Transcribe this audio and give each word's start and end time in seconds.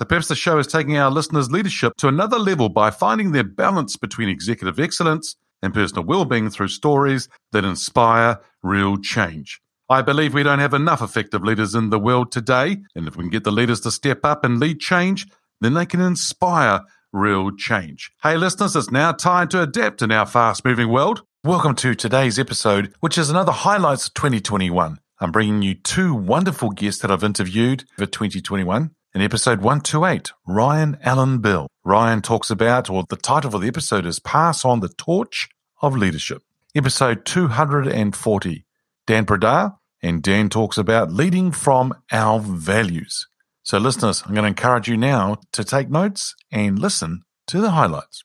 The 0.00 0.06
perhaps 0.06 0.28
the 0.28 0.34
show 0.34 0.58
is 0.58 0.66
taking 0.66 0.96
our 0.96 1.10
listeners' 1.10 1.50
leadership 1.50 1.92
to 1.98 2.08
another 2.08 2.38
level 2.38 2.70
by 2.70 2.90
finding 2.90 3.32
their 3.32 3.44
balance 3.44 3.98
between 3.98 4.30
executive 4.30 4.80
excellence 4.80 5.36
and 5.60 5.74
personal 5.74 6.04
well-being 6.04 6.48
through 6.48 6.68
stories 6.68 7.28
that 7.52 7.66
inspire 7.66 8.40
real 8.62 8.96
change. 8.96 9.60
I 9.90 10.00
believe 10.00 10.32
we 10.32 10.42
don't 10.42 10.58
have 10.58 10.72
enough 10.72 11.02
effective 11.02 11.44
leaders 11.44 11.74
in 11.74 11.90
the 11.90 11.98
world 11.98 12.32
today, 12.32 12.78
and 12.94 13.06
if 13.06 13.14
we 13.14 13.24
can 13.24 13.30
get 13.30 13.44
the 13.44 13.52
leaders 13.52 13.78
to 13.80 13.90
step 13.90 14.24
up 14.24 14.42
and 14.42 14.58
lead 14.58 14.80
change, 14.80 15.26
then 15.60 15.74
they 15.74 15.84
can 15.84 16.00
inspire 16.00 16.80
real 17.12 17.50
change. 17.54 18.10
Hey 18.22 18.38
listeners, 18.38 18.74
it's 18.76 18.90
now 18.90 19.12
time 19.12 19.48
to 19.48 19.60
adapt 19.60 20.00
in 20.00 20.10
our 20.10 20.24
fast-moving 20.24 20.88
world. 20.88 21.24
Welcome 21.44 21.74
to 21.74 21.94
today's 21.94 22.38
episode, 22.38 22.94
which 23.00 23.18
is 23.18 23.28
another 23.28 23.52
highlights 23.52 24.06
of 24.06 24.14
2021. 24.14 24.98
I'm 25.20 25.30
bringing 25.30 25.60
you 25.60 25.74
two 25.74 26.14
wonderful 26.14 26.70
guests 26.70 27.02
that 27.02 27.10
I've 27.10 27.22
interviewed 27.22 27.84
for 27.98 28.06
2021. 28.06 28.92
In 29.12 29.22
episode 29.22 29.58
128, 29.58 30.30
Ryan 30.46 30.96
Allen 31.02 31.38
Bell. 31.38 31.66
Ryan 31.82 32.22
talks 32.22 32.48
about, 32.48 32.88
or 32.88 33.02
the 33.08 33.16
title 33.16 33.56
of 33.56 33.60
the 33.60 33.66
episode 33.66 34.06
is 34.06 34.20
Pass 34.20 34.64
on 34.64 34.78
the 34.78 34.88
Torch 34.88 35.48
of 35.82 35.96
Leadership. 35.96 36.42
Episode 36.76 37.24
240, 37.24 38.64
Dan 39.08 39.26
Brdar, 39.26 39.78
and 40.00 40.22
Dan 40.22 40.48
talks 40.48 40.78
about 40.78 41.10
leading 41.10 41.50
from 41.50 41.92
our 42.12 42.38
values. 42.38 43.26
So, 43.64 43.78
listeners, 43.78 44.22
I'm 44.24 44.32
going 44.32 44.44
to 44.44 44.48
encourage 44.48 44.86
you 44.86 44.96
now 44.96 45.38
to 45.54 45.64
take 45.64 45.90
notes 45.90 46.36
and 46.52 46.78
listen 46.78 47.22
to 47.48 47.60
the 47.60 47.72
highlights. 47.72 48.22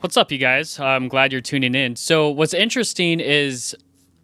What's 0.00 0.18
up, 0.18 0.30
you 0.30 0.36
guys? 0.36 0.78
I'm 0.78 1.08
glad 1.08 1.32
you're 1.32 1.40
tuning 1.40 1.74
in. 1.74 1.96
So, 1.96 2.28
what's 2.28 2.52
interesting 2.52 3.18
is 3.18 3.74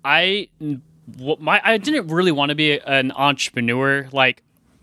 I 0.05 0.51
my 0.61 1.63
I 1.65 1.79
didn't 1.79 2.09
really 2.09 2.33
want 2.33 2.51
to 2.51 2.55
be 2.55 2.79
an 2.79 3.11
entrepreneur 3.13 4.07
like 4.13 4.43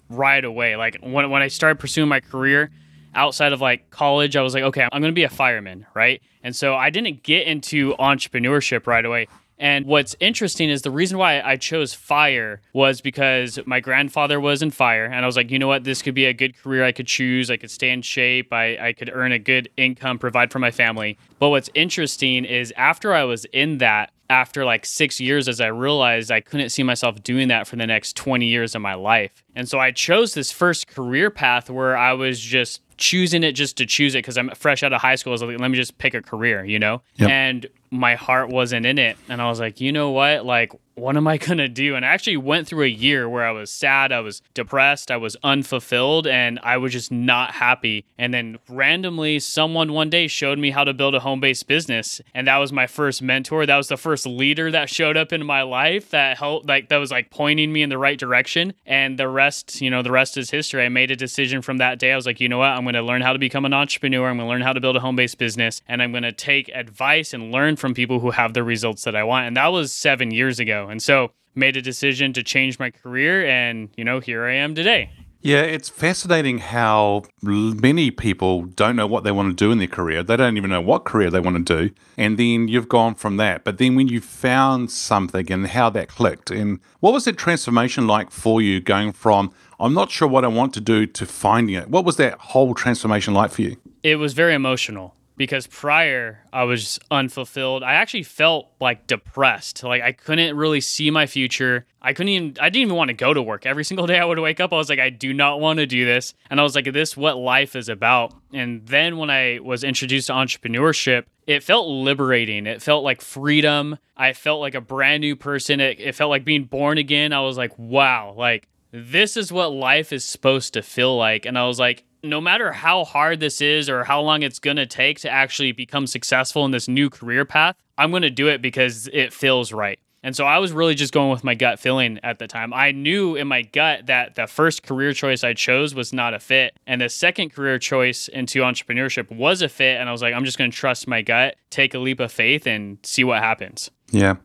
right 0.09 0.43
away. 0.43 0.75
Like 0.75 0.97
when 1.01 1.29
when 1.29 1.41
I 1.41 1.47
started 1.47 1.79
pursuing 1.79 2.09
my 2.09 2.19
career 2.19 2.71
outside 3.13 3.53
of 3.53 3.61
like 3.61 3.89
college, 3.89 4.35
I 4.35 4.41
was 4.41 4.53
like, 4.53 4.63
okay, 4.63 4.87
I'm 4.91 5.01
going 5.01 5.11
to 5.11 5.15
be 5.15 5.23
a 5.23 5.29
fireman, 5.29 5.85
right? 5.93 6.21
And 6.43 6.55
so 6.55 6.75
I 6.75 6.89
didn't 6.89 7.23
get 7.23 7.47
into 7.47 7.95
entrepreneurship 7.97 8.87
right 8.87 9.05
away. 9.05 9.27
And 9.57 9.85
what's 9.85 10.15
interesting 10.19 10.69
is 10.69 10.81
the 10.81 10.91
reason 10.91 11.17
why 11.17 11.39
I 11.41 11.55
chose 11.55 11.93
fire 11.93 12.61
was 12.73 12.99
because 12.99 13.57
my 13.65 13.79
grandfather 13.79 14.39
was 14.39 14.61
in 14.61 14.71
fire. 14.71 15.05
And 15.05 15.15
I 15.15 15.25
was 15.25 15.37
like, 15.37 15.49
you 15.49 15.59
know 15.59 15.67
what? 15.67 15.85
This 15.85 16.01
could 16.01 16.13
be 16.13 16.25
a 16.25 16.33
good 16.33 16.57
career 16.57 16.83
I 16.83 16.91
could 16.91 17.07
choose. 17.07 17.49
I 17.49 17.55
could 17.55 17.71
stay 17.71 17.89
in 17.89 18.01
shape. 18.01 18.51
I, 18.51 18.87
I 18.87 18.93
could 18.93 19.09
earn 19.13 19.31
a 19.31 19.39
good 19.39 19.69
income, 19.77 20.19
provide 20.19 20.51
for 20.51 20.59
my 20.59 20.71
family. 20.71 21.17
But 21.39 21.49
what's 21.49 21.69
interesting 21.73 22.43
is 22.43 22.73
after 22.75 23.13
I 23.13 23.23
was 23.23 23.45
in 23.45 23.77
that, 23.77 24.11
after 24.29 24.65
like 24.65 24.85
six 24.85 25.19
years, 25.19 25.47
as 25.47 25.61
I 25.61 25.67
realized 25.67 26.31
I 26.31 26.41
couldn't 26.41 26.69
see 26.69 26.83
myself 26.83 27.21
doing 27.23 27.49
that 27.49 27.67
for 27.67 27.75
the 27.75 27.85
next 27.85 28.15
20 28.15 28.45
years 28.45 28.75
of 28.75 28.81
my 28.81 28.95
life. 28.95 29.43
And 29.55 29.69
so 29.69 29.79
I 29.79 29.91
chose 29.91 30.33
this 30.33 30.51
first 30.51 30.87
career 30.87 31.29
path 31.29 31.69
where 31.69 31.97
I 31.97 32.13
was 32.13 32.39
just 32.39 32.81
choosing 32.97 33.43
it 33.43 33.53
just 33.53 33.77
to 33.77 33.85
choose 33.85 34.15
it 34.15 34.19
because 34.19 34.37
I'm 34.37 34.49
fresh 34.51 34.83
out 34.83 34.93
of 34.93 35.01
high 35.01 35.15
school. 35.15 35.31
I 35.31 35.35
was 35.35 35.43
like, 35.43 35.59
let 35.59 35.69
me 35.69 35.77
just 35.77 35.97
pick 35.97 36.13
a 36.13 36.21
career, 36.21 36.63
you 36.65 36.79
know? 36.79 37.01
Yep. 37.15 37.29
And 37.29 37.67
my 37.91 38.15
heart 38.15 38.49
wasn't 38.49 38.85
in 38.85 38.97
it. 38.97 39.17
And 39.29 39.41
I 39.41 39.49
was 39.49 39.59
like, 39.59 39.81
you 39.81 39.91
know 39.91 40.11
what? 40.11 40.45
Like, 40.45 40.73
what 40.95 41.17
am 41.17 41.27
I 41.27 41.37
going 41.45 41.57
to 41.57 41.67
do? 41.67 41.95
And 41.95 42.05
I 42.05 42.09
actually 42.09 42.37
went 42.37 42.67
through 42.67 42.85
a 42.85 42.89
year 42.89 43.29
where 43.29 43.45
I 43.45 43.51
was 43.51 43.69
sad, 43.69 44.11
I 44.11 44.21
was 44.21 44.41
depressed, 44.53 45.11
I 45.11 45.17
was 45.17 45.37
unfulfilled, 45.43 46.25
and 46.27 46.59
I 46.63 46.77
was 46.77 46.91
just 46.91 47.11
not 47.11 47.51
happy. 47.51 48.05
And 48.17 48.33
then 48.33 48.57
randomly, 48.69 49.39
someone 49.39 49.93
one 49.93 50.09
day 50.09 50.27
showed 50.27 50.57
me 50.57 50.71
how 50.71 50.83
to 50.83 50.93
build 50.93 51.15
a 51.15 51.19
home 51.19 51.39
based 51.39 51.67
business. 51.67 52.21
And 52.33 52.47
that 52.47 52.57
was 52.57 52.71
my 52.71 52.87
first 52.87 53.21
mentor. 53.21 53.65
That 53.65 53.77
was 53.77 53.89
the 53.89 53.97
first 53.97 54.25
leader 54.25 54.71
that 54.71 54.89
showed 54.89 55.17
up 55.17 55.31
in 55.31 55.45
my 55.45 55.61
life 55.61 56.09
that 56.11 56.37
helped, 56.37 56.67
like, 56.67 56.89
that 56.89 56.97
was 56.97 57.11
like 57.11 57.29
pointing 57.29 57.71
me 57.71 57.81
in 57.81 57.89
the 57.89 57.97
right 57.97 58.17
direction. 58.17 58.73
And 58.85 59.19
the 59.19 59.27
rest, 59.27 59.81
you 59.81 59.89
know, 59.89 60.01
the 60.01 60.11
rest 60.11 60.37
is 60.37 60.49
history. 60.49 60.83
I 60.83 60.89
made 60.89 61.11
a 61.11 61.15
decision 61.15 61.61
from 61.61 61.77
that 61.77 61.99
day. 61.99 62.11
I 62.11 62.15
was 62.15 62.25
like, 62.25 62.39
you 62.39 62.49
know 62.49 62.59
what? 62.59 62.69
I'm 62.69 62.83
going 62.83 62.95
to 62.95 63.01
learn 63.01 63.21
how 63.21 63.33
to 63.33 63.39
become 63.39 63.65
an 63.65 63.73
entrepreneur. 63.73 64.29
I'm 64.29 64.37
going 64.37 64.47
to 64.47 64.49
learn 64.49 64.61
how 64.61 64.73
to 64.73 64.79
build 64.79 64.95
a 64.95 64.99
home 64.99 65.15
based 65.15 65.37
business. 65.37 65.81
And 65.87 66.01
I'm 66.01 66.11
going 66.11 66.23
to 66.23 66.31
take 66.31 66.69
advice 66.69 67.33
and 67.33 67.51
learn 67.51 67.75
from 67.75 67.93
people 67.93 68.19
who 68.19 68.31
have 68.31 68.53
the 68.53 68.63
results 68.63 69.03
that 69.03 69.15
I 69.15 69.23
want. 69.23 69.47
And 69.47 69.57
that 69.57 69.67
was 69.67 69.91
seven 69.91 70.31
years 70.31 70.59
ago. 70.59 70.84
And 70.89 71.01
so 71.01 71.31
made 71.55 71.77
a 71.77 71.81
decision 71.81 72.33
to 72.33 72.43
change 72.43 72.79
my 72.79 72.91
career. 72.91 73.45
And, 73.45 73.89
you 73.95 74.03
know, 74.03 74.19
here 74.19 74.45
I 74.45 74.55
am 74.55 74.75
today. 74.75 75.09
Yeah, 75.41 75.61
it's 75.61 75.89
fascinating 75.89 76.57
how 76.57 77.21
many 77.43 78.09
people 78.09 78.63
don't 78.63 78.95
know 78.95 79.05
what 79.05 79.23
they 79.23 79.31
want 79.31 79.55
to 79.55 79.63
do 79.63 79.71
in 79.71 79.77
their 79.77 79.87
career. 79.87 80.23
They 80.23 80.37
don't 80.37 80.57
even 80.57 80.71
know 80.71 80.81
what 80.81 81.05
career 81.05 81.29
they 81.29 81.39
want 81.39 81.67
to 81.67 81.83
do. 81.83 81.93
And 82.17 82.39
then 82.39 82.67
you've 82.67 82.89
gone 82.89 83.13
from 83.13 83.37
that. 83.37 83.63
But 83.63 83.77
then 83.77 83.95
when 83.95 84.07
you 84.07 84.21
found 84.21 84.89
something 84.89 85.51
and 85.51 85.67
how 85.67 85.91
that 85.91 86.07
clicked, 86.07 86.49
and 86.49 86.79
what 86.99 87.13
was 87.13 87.25
that 87.25 87.37
transformation 87.37 88.07
like 88.07 88.31
for 88.31 88.59
you 88.59 88.81
going 88.81 89.11
from, 89.11 89.51
I'm 89.79 89.93
not 89.93 90.09
sure 90.09 90.27
what 90.27 90.43
I 90.43 90.47
want 90.47 90.73
to 90.75 90.81
do 90.81 91.05
to 91.05 91.25
finding 91.27 91.75
it? 91.75 91.89
What 91.89 92.05
was 92.05 92.17
that 92.17 92.39
whole 92.39 92.73
transformation 92.73 93.35
like 93.35 93.51
for 93.51 93.61
you? 93.61 93.77
It 94.01 94.15
was 94.15 94.33
very 94.33 94.55
emotional 94.55 95.14
because 95.37 95.67
prior 95.67 96.39
I 96.53 96.63
was 96.63 96.99
unfulfilled. 97.11 97.83
I 97.83 97.93
actually 97.93 98.23
felt 98.23 98.71
like 98.79 99.07
depressed. 99.07 99.83
Like 99.83 100.01
I 100.01 100.11
couldn't 100.11 100.55
really 100.55 100.81
see 100.81 101.11
my 101.11 101.25
future. 101.25 101.85
I 102.01 102.13
couldn't 102.13 102.29
even 102.29 102.57
I 102.59 102.69
didn't 102.69 102.83
even 102.83 102.95
want 102.95 103.09
to 103.09 103.13
go 103.13 103.33
to 103.33 103.41
work. 103.41 103.65
Every 103.65 103.83
single 103.83 104.07
day 104.11 104.19
I 104.19 104.25
would 104.25 104.39
wake 104.39 104.59
up, 104.59 104.73
I 104.73 104.77
was 104.77 104.89
like, 104.89 104.99
I 104.99 105.09
do 105.09 105.33
not 105.33 105.59
want 105.59 105.79
to 105.79 105.85
do 105.85 106.05
this. 106.05 106.33
And 106.49 106.59
I 106.59 106.63
was 106.63 106.75
like, 106.75 106.91
this 106.91 107.17
what 107.17 107.37
life 107.37 107.75
is 107.75 107.89
about. 107.89 108.33
And 108.53 108.85
then 108.87 109.17
when 109.17 109.29
I 109.29 109.59
was 109.61 109.83
introduced 109.83 110.27
to 110.27 110.33
entrepreneurship, 110.33 111.25
it 111.47 111.63
felt 111.63 111.87
liberating. 111.87 112.65
It 112.65 112.81
felt 112.81 113.03
like 113.03 113.21
freedom. 113.21 113.97
I 114.17 114.33
felt 114.33 114.61
like 114.61 114.75
a 114.75 114.81
brand 114.81 115.21
new 115.21 115.35
person. 115.35 115.79
It, 115.79 115.99
it 115.99 116.15
felt 116.15 116.29
like 116.29 116.45
being 116.45 116.63
born 116.63 116.97
again. 116.97 117.33
I 117.33 117.41
was 117.41 117.57
like, 117.57 117.77
wow, 117.77 118.33
like 118.37 118.67
this 118.91 119.35
is 119.35 119.51
what 119.51 119.73
life 119.73 120.13
is 120.13 120.23
supposed 120.23 120.73
to 120.73 120.81
feel 120.81 121.17
like. 121.17 121.45
And 121.45 121.57
I 121.57 121.65
was 121.65 121.79
like, 121.79 122.05
no 122.29 122.41
matter 122.41 122.71
how 122.71 123.03
hard 123.03 123.39
this 123.39 123.61
is 123.61 123.89
or 123.89 124.03
how 124.03 124.21
long 124.21 124.43
it's 124.43 124.59
going 124.59 124.77
to 124.77 124.85
take 124.85 125.19
to 125.21 125.29
actually 125.29 125.71
become 125.71 126.07
successful 126.07 126.65
in 126.65 126.71
this 126.71 126.87
new 126.87 127.09
career 127.09 127.45
path, 127.45 127.75
I'm 127.97 128.11
going 128.11 128.23
to 128.23 128.29
do 128.29 128.47
it 128.47 128.61
because 128.61 129.07
it 129.13 129.33
feels 129.33 129.71
right. 129.71 129.99
And 130.25 130.35
so 130.35 130.43
I 130.43 130.57
was 130.57 130.71
really 130.71 130.95
just 130.95 131.13
going 131.13 131.29
with 131.29 131.43
my 131.43 131.53
gut 131.53 131.79
feeling 131.79 132.19
at 132.23 132.39
the 132.39 132.47
time. 132.47 132.73
I 132.73 132.91
knew 132.91 133.35
in 133.35 133.47
my 133.47 133.61
gut 133.61 134.07
that 134.07 134.33
the 134.33 134.47
first 134.47 134.81
career 134.81 135.13
choice 135.13 135.43
I 135.43 135.53
chose 135.53 135.93
was 135.93 136.13
not 136.13 136.33
a 136.33 136.39
fit. 136.39 136.75
And 136.87 136.99
the 136.99 137.09
second 137.09 137.53
career 137.53 137.77
choice 137.77 138.27
into 138.27 138.61
entrepreneurship 138.61 139.29
was 139.29 139.61
a 139.61 139.69
fit. 139.69 139.99
And 139.99 140.09
I 140.09 140.11
was 140.11 140.23
like, 140.23 140.33
I'm 140.33 140.43
just 140.43 140.57
going 140.57 140.71
to 140.71 140.75
trust 140.75 141.07
my 141.07 141.21
gut, 141.21 141.57
take 141.69 141.93
a 141.93 141.99
leap 141.99 142.19
of 142.19 142.31
faith, 142.31 142.65
and 142.65 142.97
see 143.03 143.23
what 143.23 143.43
happens. 143.43 143.91
Yeah. 144.09 144.37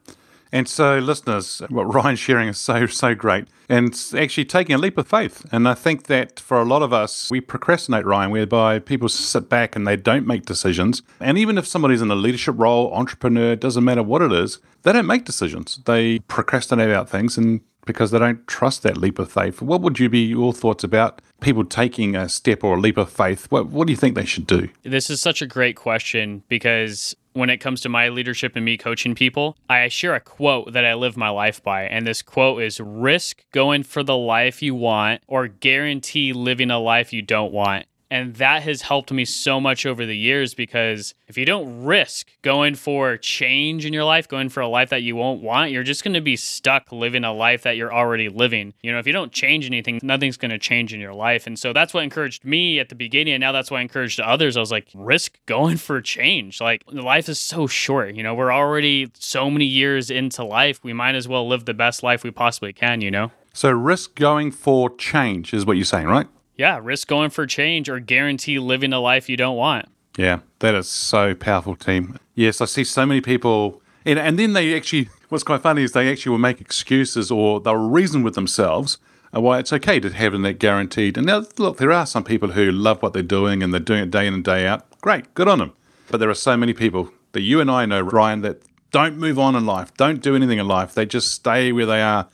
And 0.52 0.69
so, 0.69 0.99
listeners, 0.99 1.62
what 1.69 1.85
Ryan's 1.94 2.19
sharing 2.19 2.49
is 2.49 2.58
so, 2.58 2.87
so 2.87 3.14
great. 3.14 3.47
And 3.69 3.88
it's 3.88 4.12
actually 4.12 4.47
taking 4.47 4.75
a 4.75 4.79
leap 4.79 4.99
of 4.99 5.06
faith. 5.06 5.47
And 5.52 5.69
I 5.69 5.75
think 5.75 6.05
that 6.05 6.41
for 6.41 6.61
a 6.61 6.64
lot 6.64 6.82
of 6.82 6.93
us, 6.93 7.31
we 7.31 7.41
procrastinate, 7.41 8.05
Ryan, 8.05 8.31
whereby 8.31 8.81
people 8.81 9.08
sit 9.08 9.49
back 9.49 9.76
and 9.76 9.87
they 9.87 9.97
don't 9.97 10.26
make 10.26 10.44
decisions. 10.44 11.02
And 11.20 11.38
even 11.38 11.56
if 11.56 11.67
somebody's 11.67 12.02
in 12.02 12.11
a 12.11 12.17
leadership 12.17 12.56
role, 12.58 12.93
entrepreneur, 12.93 13.55
doesn't 13.55 13.85
matter 13.85 14.02
what 14.02 14.23
it 14.23 14.32
is, 14.32 14.58
they 14.82 14.93
don't 14.93 15.06
make 15.06 15.25
decisions. 15.25 15.81
They 15.85 16.19
procrastinate 16.20 16.88
about 16.88 17.08
things 17.08 17.38
and 17.38 17.61
because 17.87 18.11
they 18.11 18.19
don't 18.19 18.47
trust 18.47 18.82
that 18.82 18.97
leap 18.97 19.19
of 19.19 19.31
faith. 19.32 19.62
What 19.62 19.81
would 19.81 19.99
you 19.99 20.08
be 20.08 20.25
your 20.25 20.52
thoughts 20.52 20.85
about 20.85 21.23
people 21.41 21.64
taking 21.64 22.14
a 22.14 22.29
step 22.29 22.62
or 22.62 22.76
a 22.76 22.81
leap 22.81 22.97
of 22.97 23.11
faith? 23.11 23.47
What, 23.50 23.69
what 23.69 23.87
do 23.87 23.93
you 23.93 23.97
think 23.97 24.14
they 24.14 24.25
should 24.25 24.47
do? 24.47 24.69
This 24.82 25.11
is 25.11 25.20
such 25.20 25.41
a 25.43 25.47
great 25.47 25.76
question 25.76 26.43
because 26.49 27.17
when 27.32 27.50
it 27.50 27.58
comes 27.58 27.80
to 27.82 27.88
my 27.88 28.08
leadership 28.08 28.56
and 28.56 28.64
me 28.64 28.76
coaching 28.76 29.14
people, 29.14 29.56
I 29.68 29.88
share 29.88 30.14
a 30.14 30.20
quote 30.20 30.72
that 30.72 30.84
I 30.84 30.94
live 30.94 31.16
my 31.16 31.28
life 31.30 31.62
by. 31.62 31.84
And 31.84 32.06
this 32.06 32.22
quote 32.22 32.62
is 32.62 32.80
risk 32.80 33.44
going 33.52 33.82
for 33.84 34.02
the 34.02 34.16
life 34.16 34.62
you 34.62 34.74
want 34.74 35.22
or 35.26 35.46
guarantee 35.46 36.32
living 36.32 36.70
a 36.70 36.78
life 36.78 37.12
you 37.12 37.22
don't 37.22 37.52
want. 37.52 37.86
And 38.10 38.34
that 38.36 38.64
has 38.64 38.82
helped 38.82 39.12
me 39.12 39.24
so 39.24 39.60
much 39.60 39.86
over 39.86 40.04
the 40.04 40.16
years 40.16 40.52
because 40.52 41.14
if 41.28 41.38
you 41.38 41.44
don't 41.44 41.84
risk 41.84 42.28
going 42.42 42.74
for 42.74 43.16
change 43.16 43.86
in 43.86 43.92
your 43.92 44.02
life, 44.02 44.26
going 44.26 44.48
for 44.48 44.60
a 44.60 44.68
life 44.68 44.90
that 44.90 45.02
you 45.02 45.14
won't 45.14 45.42
want, 45.42 45.70
you're 45.70 45.84
just 45.84 46.02
going 46.02 46.14
to 46.14 46.20
be 46.20 46.34
stuck 46.34 46.90
living 46.90 47.22
a 47.22 47.32
life 47.32 47.62
that 47.62 47.76
you're 47.76 47.94
already 47.94 48.28
living. 48.28 48.74
You 48.82 48.90
know, 48.90 48.98
if 48.98 49.06
you 49.06 49.12
don't 49.12 49.30
change 49.30 49.64
anything, 49.64 50.00
nothing's 50.02 50.36
going 50.36 50.50
to 50.50 50.58
change 50.58 50.92
in 50.92 50.98
your 50.98 51.14
life. 51.14 51.46
And 51.46 51.56
so 51.56 51.72
that's 51.72 51.94
what 51.94 52.02
encouraged 52.02 52.44
me 52.44 52.80
at 52.80 52.88
the 52.88 52.96
beginning. 52.96 53.34
And 53.34 53.40
now 53.40 53.52
that's 53.52 53.70
what 53.70 53.78
I 53.78 53.82
encouraged 53.82 54.18
others. 54.18 54.56
I 54.56 54.60
was 54.60 54.72
like, 54.72 54.88
risk 54.92 55.38
going 55.46 55.76
for 55.76 56.00
change. 56.00 56.60
Like, 56.60 56.82
life 56.90 57.28
is 57.28 57.38
so 57.38 57.68
short. 57.68 58.14
You 58.14 58.24
know, 58.24 58.34
we're 58.34 58.52
already 58.52 59.08
so 59.14 59.48
many 59.50 59.66
years 59.66 60.10
into 60.10 60.42
life. 60.42 60.82
We 60.82 60.92
might 60.92 61.14
as 61.14 61.28
well 61.28 61.46
live 61.46 61.64
the 61.64 61.74
best 61.74 62.02
life 62.02 62.24
we 62.24 62.32
possibly 62.32 62.72
can, 62.72 63.02
you 63.02 63.10
know? 63.12 63.30
So, 63.52 63.70
risk 63.70 64.16
going 64.16 64.50
for 64.50 64.94
change 64.96 65.54
is 65.54 65.64
what 65.64 65.76
you're 65.76 65.84
saying, 65.84 66.06
right? 66.06 66.26
Yeah, 66.60 66.78
risk 66.82 67.08
going 67.08 67.30
for 67.30 67.46
change 67.46 67.88
or 67.88 67.98
guarantee 68.00 68.58
living 68.58 68.92
a 68.92 69.00
life 69.00 69.30
you 69.30 69.36
don't 69.38 69.56
want. 69.56 69.86
Yeah, 70.18 70.40
that 70.58 70.74
is 70.74 70.88
so 70.88 71.34
powerful, 71.34 71.74
team. 71.74 72.18
Yes, 72.34 72.60
I 72.60 72.66
see 72.66 72.84
so 72.84 73.06
many 73.06 73.22
people, 73.22 73.80
and, 74.04 74.18
and 74.18 74.38
then 74.38 74.52
they 74.52 74.76
actually, 74.76 75.08
what's 75.30 75.42
quite 75.42 75.62
funny 75.62 75.82
is 75.82 75.92
they 75.92 76.12
actually 76.12 76.30
will 76.30 76.38
make 76.38 76.60
excuses 76.60 77.30
or 77.30 77.60
they'll 77.60 77.76
reason 77.76 78.22
with 78.22 78.34
themselves 78.34 78.98
why 79.32 79.58
it's 79.58 79.72
okay 79.72 80.00
to 80.00 80.10
have 80.10 80.38
that 80.42 80.58
guaranteed. 80.58 81.16
And 81.16 81.26
now, 81.26 81.44
look, 81.56 81.78
there 81.78 81.92
are 81.92 82.04
some 82.04 82.24
people 82.24 82.50
who 82.50 82.70
love 82.70 83.00
what 83.00 83.14
they're 83.14 83.22
doing 83.22 83.62
and 83.62 83.72
they're 83.72 83.80
doing 83.80 84.02
it 84.02 84.10
day 84.10 84.26
in 84.26 84.34
and 84.34 84.44
day 84.44 84.66
out. 84.66 84.84
Great, 85.00 85.32
good 85.32 85.48
on 85.48 85.60
them. 85.60 85.72
But 86.10 86.18
there 86.18 86.28
are 86.28 86.34
so 86.34 86.58
many 86.58 86.74
people 86.74 87.10
that 87.32 87.40
you 87.40 87.62
and 87.62 87.70
I 87.70 87.86
know, 87.86 88.02
Ryan, 88.02 88.42
that 88.42 88.60
don't 88.90 89.16
move 89.16 89.38
on 89.38 89.56
in 89.56 89.64
life, 89.64 89.94
don't 89.94 90.20
do 90.20 90.36
anything 90.36 90.58
in 90.58 90.68
life. 90.68 90.92
They 90.92 91.06
just 91.06 91.32
stay 91.32 91.72
where 91.72 91.86
they 91.86 92.02
are, 92.02 92.28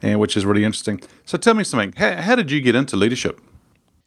and 0.00 0.20
which 0.20 0.36
is 0.36 0.46
really 0.46 0.62
interesting. 0.62 1.00
So 1.24 1.38
tell 1.38 1.54
me 1.54 1.64
something. 1.64 1.92
How, 1.96 2.22
how 2.22 2.36
did 2.36 2.52
you 2.52 2.60
get 2.60 2.76
into 2.76 2.94
leadership? 2.94 3.40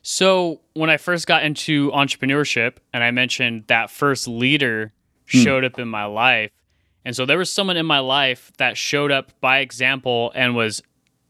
So 0.09 0.61
when 0.73 0.89
I 0.89 0.95
first 0.95 1.27
got 1.27 1.43
into 1.43 1.91
entrepreneurship, 1.91 2.77
and 2.93 3.03
I 3.03 3.11
mentioned 3.11 3.65
that 3.67 3.91
first 3.91 4.25
leader 4.25 4.93
hmm. 5.29 5.39
showed 5.39 5.65
up 5.65 5.77
in 5.79 5.89
my 5.89 6.05
life, 6.05 6.49
and 7.03 7.13
so 7.13 7.25
there 7.25 7.37
was 7.37 7.51
someone 7.51 7.75
in 7.75 7.85
my 7.85 7.99
life 7.99 8.49
that 8.57 8.77
showed 8.77 9.11
up 9.11 9.33
by 9.41 9.57
example 9.57 10.31
and 10.33 10.55
was 10.55 10.81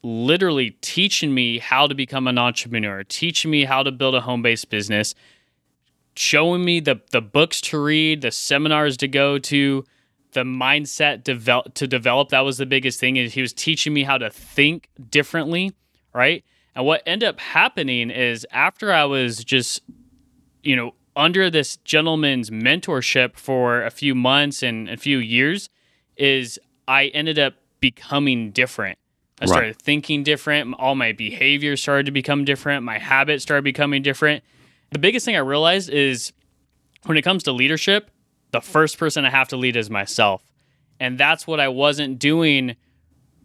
literally 0.03 0.77
teaching 0.81 1.33
me 1.33 1.57
how 1.57 1.87
to 1.87 1.95
become 1.95 2.27
an 2.27 2.37
entrepreneur, 2.37 3.03
teaching 3.03 3.49
me 3.49 3.63
how 3.63 3.81
to 3.81 3.91
build 3.91 4.13
a 4.13 4.21
home 4.21 4.43
based 4.43 4.69
business, 4.69 5.15
showing 6.15 6.63
me 6.63 6.79
the 6.79 7.01
the 7.09 7.21
books 7.21 7.59
to 7.61 7.81
read, 7.81 8.21
the 8.21 8.29
seminars 8.29 8.95
to 8.97 9.07
go 9.07 9.39
to, 9.39 9.85
the 10.33 10.43
mindset 10.43 11.23
develop 11.23 11.73
to 11.73 11.87
develop. 11.87 12.29
That 12.29 12.41
was 12.41 12.59
the 12.59 12.67
biggest 12.67 12.99
thing. 12.99 13.15
Is 13.15 13.33
he 13.33 13.41
was 13.41 13.53
teaching 13.53 13.91
me 13.91 14.03
how 14.03 14.19
to 14.19 14.29
think 14.29 14.91
differently, 15.09 15.73
right? 16.13 16.43
And 16.77 16.85
what 16.85 17.01
ended 17.07 17.27
up 17.27 17.39
happening 17.39 18.11
is 18.11 18.45
after 18.51 18.93
I 18.93 19.05
was 19.05 19.43
just, 19.43 19.81
you 20.61 20.75
know, 20.75 20.93
under 21.15 21.49
this 21.49 21.77
gentleman's 21.77 22.51
mentorship 22.51 23.35
for 23.35 23.81
a 23.81 23.89
few 23.89 24.13
months 24.13 24.61
and 24.61 24.87
a 24.87 24.95
few 24.95 25.17
years, 25.17 25.71
is 26.17 26.59
I 26.87 27.07
ended 27.07 27.39
up 27.39 27.55
becoming 27.79 28.51
different. 28.51 28.99
I 29.41 29.45
right. 29.45 29.49
started 29.49 29.81
thinking 29.81 30.21
different. 30.21 30.75
All 30.77 30.93
my 30.93 31.13
behaviors 31.13 31.81
started 31.81 32.05
to 32.05 32.11
become 32.11 32.45
different. 32.45 32.83
My 32.83 32.99
habits 32.99 33.41
started 33.41 33.63
becoming 33.63 34.03
different. 34.03 34.43
The 34.91 34.99
biggest 34.99 35.25
thing 35.25 35.35
I 35.35 35.39
realized 35.39 35.89
is 35.89 36.31
when 37.07 37.17
it 37.17 37.23
comes 37.23 37.41
to 37.43 37.53
leadership, 37.53 38.11
the 38.51 38.61
first 38.61 38.99
person 38.99 39.25
I 39.25 39.31
have 39.31 39.47
to 39.47 39.57
lead 39.57 39.75
is 39.75 39.89
myself. 39.89 40.43
And 40.99 41.17
that's 41.17 41.47
what 41.47 41.59
I 41.59 41.69
wasn't 41.69 42.19
doing 42.19 42.75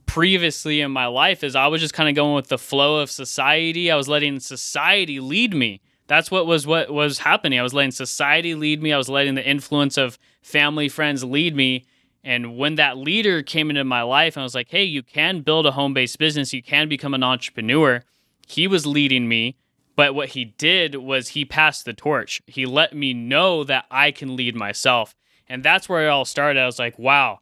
previously 0.07 0.81
in 0.81 0.91
my 0.91 1.07
life 1.07 1.43
is 1.43 1.57
I 1.57 1.67
was 1.67 1.81
just 1.81 1.95
kind 1.95 2.09
of 2.09 2.15
going 2.15 2.35
with 2.35 2.49
the 2.49 2.59
flow 2.59 3.01
of 3.01 3.11
society. 3.11 3.91
I 3.91 3.97
was 3.97 4.09
letting 4.09 4.41
society 4.41 5.21
lead 5.21 5.55
me. 5.55 5.81
That's 6.07 6.31
what 6.31 6.47
was 6.47 6.67
what 6.67 6.93
was 6.93 7.19
happening. 7.19 7.59
I 7.59 7.63
was 7.63 7.75
letting 7.75 7.93
society 7.93 8.55
lead 8.55 8.83
me. 8.83 8.93
I 8.93 8.99
was 8.99 9.09
letting 9.09 9.35
the 9.35 9.49
influence 9.49 9.97
of 9.97 10.19
family, 10.43 10.89
friends 10.89 11.25
lead 11.25 11.57
me. 11.57 11.87
And 12.25 12.57
when 12.57 12.77
that 12.77 12.99
leader 12.99 13.43
came 13.43 13.71
into 13.71 13.85
my 13.85 14.03
life 14.03 14.37
and 14.37 14.43
I 14.43 14.45
was 14.45 14.55
like, 14.55 14.69
"Hey, 14.71 14.85
you 14.85 15.03
can 15.03 15.41
build 15.41 15.67
a 15.67 15.73
home-based 15.73 16.19
business. 16.19 16.53
You 16.53 16.63
can 16.63 16.89
become 16.89 17.15
an 17.15 17.23
entrepreneur." 17.23 18.05
He 18.47 18.67
was 18.67 18.87
leading 18.87 19.29
me, 19.29 19.57
but 19.97 20.15
what 20.15 20.31
he 20.31 20.45
did 20.45 20.97
was 20.97 21.29
he 21.29 21.45
passed 21.45 21.85
the 21.85 21.93
torch. 21.93 22.43
He 22.47 22.67
let 22.67 22.95
me 22.95 23.15
know 23.15 23.65
that 23.65 23.87
I 23.91 24.11
can 24.11 24.37
lead 24.37 24.55
myself. 24.55 25.15
And 25.49 25.63
that's 25.63 25.89
where 25.89 26.07
it 26.07 26.11
all 26.11 26.25
started. 26.25 26.61
I 26.61 26.67
was 26.67 26.79
like, 26.79 26.99
"Wow, 26.99 27.41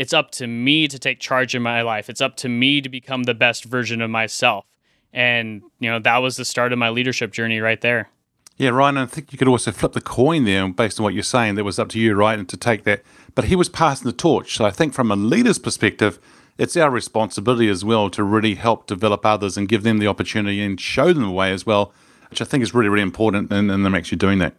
it's 0.00 0.14
up 0.14 0.30
to 0.30 0.46
me 0.46 0.88
to 0.88 0.98
take 0.98 1.20
charge 1.20 1.54
in 1.54 1.60
my 1.60 1.82
life. 1.82 2.08
It's 2.08 2.22
up 2.22 2.34
to 2.36 2.48
me 2.48 2.80
to 2.80 2.88
become 2.88 3.24
the 3.24 3.34
best 3.34 3.66
version 3.66 4.00
of 4.00 4.08
myself. 4.08 4.64
And, 5.12 5.60
you 5.78 5.90
know, 5.90 5.98
that 5.98 6.16
was 6.22 6.38
the 6.38 6.44
start 6.46 6.72
of 6.72 6.78
my 6.78 6.88
leadership 6.88 7.32
journey 7.32 7.60
right 7.60 7.78
there. 7.82 8.08
Yeah, 8.56 8.70
Ryan, 8.70 8.96
I 8.96 9.04
think 9.04 9.30
you 9.30 9.36
could 9.36 9.46
also 9.46 9.72
flip 9.72 9.92
the 9.92 10.00
coin 10.00 10.46
there 10.46 10.66
based 10.70 10.98
on 10.98 11.04
what 11.04 11.12
you're 11.12 11.22
saying. 11.22 11.56
That 11.56 11.64
was 11.64 11.78
up 11.78 11.90
to 11.90 12.00
you, 12.00 12.14
right? 12.14 12.38
And 12.38 12.48
to 12.48 12.56
take 12.56 12.84
that. 12.84 13.02
But 13.34 13.44
he 13.44 13.56
was 13.56 13.68
passing 13.68 14.06
the 14.06 14.16
torch. 14.16 14.56
So 14.56 14.64
I 14.64 14.70
think 14.70 14.94
from 14.94 15.10
a 15.10 15.16
leader's 15.16 15.58
perspective, 15.58 16.18
it's 16.56 16.78
our 16.78 16.90
responsibility 16.90 17.68
as 17.68 17.84
well 17.84 18.08
to 18.08 18.24
really 18.24 18.54
help 18.54 18.86
develop 18.86 19.26
others 19.26 19.58
and 19.58 19.68
give 19.68 19.82
them 19.82 19.98
the 19.98 20.06
opportunity 20.06 20.62
and 20.62 20.80
show 20.80 21.12
them 21.12 21.24
the 21.24 21.30
way 21.30 21.52
as 21.52 21.66
well, 21.66 21.92
which 22.30 22.40
I 22.40 22.46
think 22.46 22.62
is 22.62 22.72
really, 22.72 22.88
really 22.88 23.02
important 23.02 23.52
in, 23.52 23.68
in 23.68 23.82
them 23.82 23.94
actually 23.94 24.16
doing 24.16 24.38
that. 24.38 24.54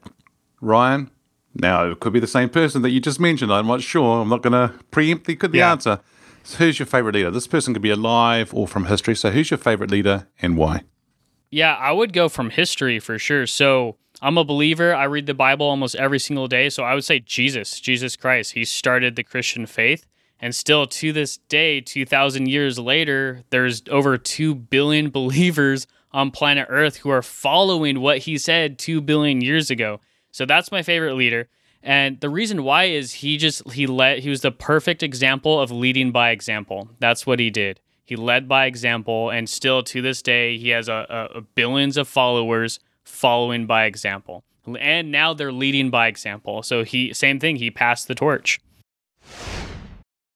Ryan, 0.61 1.09
now, 1.53 1.91
it 1.91 1.99
could 1.99 2.13
be 2.13 2.19
the 2.19 2.27
same 2.27 2.49
person 2.49 2.81
that 2.81 2.91
you 2.91 2.99
just 2.99 3.19
mentioned. 3.19 3.51
I'm 3.51 3.67
not 3.67 3.81
sure. 3.81 4.21
I'm 4.21 4.29
not 4.29 4.41
going 4.41 4.53
to 4.53 4.73
preempt 4.91 5.25
the, 5.25 5.35
the 5.35 5.57
yeah. 5.57 5.71
answer. 5.71 5.99
So 6.43 6.57
who's 6.57 6.79
your 6.79 6.85
favorite 6.85 7.15
leader? 7.15 7.31
This 7.31 7.47
person 7.47 7.73
could 7.73 7.83
be 7.83 7.89
alive 7.89 8.53
or 8.53 8.67
from 8.67 8.85
history. 8.85 9.15
So, 9.15 9.31
who's 9.31 9.51
your 9.51 9.57
favorite 9.57 9.91
leader 9.91 10.27
and 10.41 10.57
why? 10.57 10.83
Yeah, 11.51 11.75
I 11.75 11.91
would 11.91 12.13
go 12.13 12.29
from 12.29 12.49
history 12.49 12.99
for 12.99 13.19
sure. 13.19 13.45
So, 13.45 13.97
I'm 14.21 14.37
a 14.37 14.43
believer. 14.43 14.95
I 14.95 15.03
read 15.03 15.25
the 15.25 15.33
Bible 15.33 15.67
almost 15.67 15.95
every 15.95 16.19
single 16.19 16.47
day. 16.47 16.69
So, 16.69 16.83
I 16.83 16.95
would 16.95 17.03
say 17.03 17.19
Jesus, 17.19 17.79
Jesus 17.79 18.15
Christ. 18.15 18.53
He 18.53 18.65
started 18.65 19.15
the 19.15 19.23
Christian 19.23 19.65
faith. 19.65 20.07
And 20.39 20.55
still 20.55 20.87
to 20.87 21.13
this 21.13 21.37
day, 21.37 21.81
2,000 21.81 22.47
years 22.47 22.79
later, 22.79 23.43
there's 23.51 23.83
over 23.91 24.17
2 24.17 24.55
billion 24.55 25.09
believers 25.11 25.85
on 26.11 26.31
planet 26.31 26.65
Earth 26.69 26.97
who 26.97 27.09
are 27.09 27.21
following 27.21 28.01
what 28.01 28.19
he 28.19 28.37
said 28.37 28.79
2 28.79 29.01
billion 29.01 29.41
years 29.41 29.69
ago. 29.69 29.99
So 30.31 30.45
that's 30.45 30.71
my 30.71 30.81
favorite 30.81 31.15
leader. 31.15 31.49
And 31.83 32.19
the 32.19 32.29
reason 32.29 32.63
why 32.63 32.85
is 32.85 33.13
he 33.13 33.37
just 33.37 33.69
he 33.71 33.87
led 33.87 34.19
he 34.19 34.29
was 34.29 34.41
the 34.41 34.51
perfect 34.51 35.01
example 35.01 35.59
of 35.59 35.71
leading 35.71 36.11
by 36.11 36.29
example. 36.29 36.89
That's 36.99 37.25
what 37.25 37.39
he 37.39 37.49
did. 37.49 37.79
He 38.05 38.15
led 38.15 38.47
by 38.47 38.65
example, 38.65 39.29
and 39.29 39.49
still 39.49 39.83
to 39.83 40.01
this 40.01 40.21
day 40.21 40.57
he 40.57 40.69
has 40.69 40.89
a, 40.89 41.05
a, 41.33 41.37
a 41.37 41.41
billions 41.41 41.97
of 41.97 42.07
followers 42.07 42.79
following 43.03 43.65
by 43.65 43.85
example. 43.85 44.43
And 44.79 45.11
now 45.11 45.33
they're 45.33 45.51
leading 45.51 45.89
by 45.89 46.07
example. 46.07 46.61
So 46.61 46.83
he 46.83 47.13
same 47.13 47.39
thing. 47.39 47.55
He 47.55 47.71
passed 47.71 48.07
the 48.07 48.15
torch. 48.15 48.59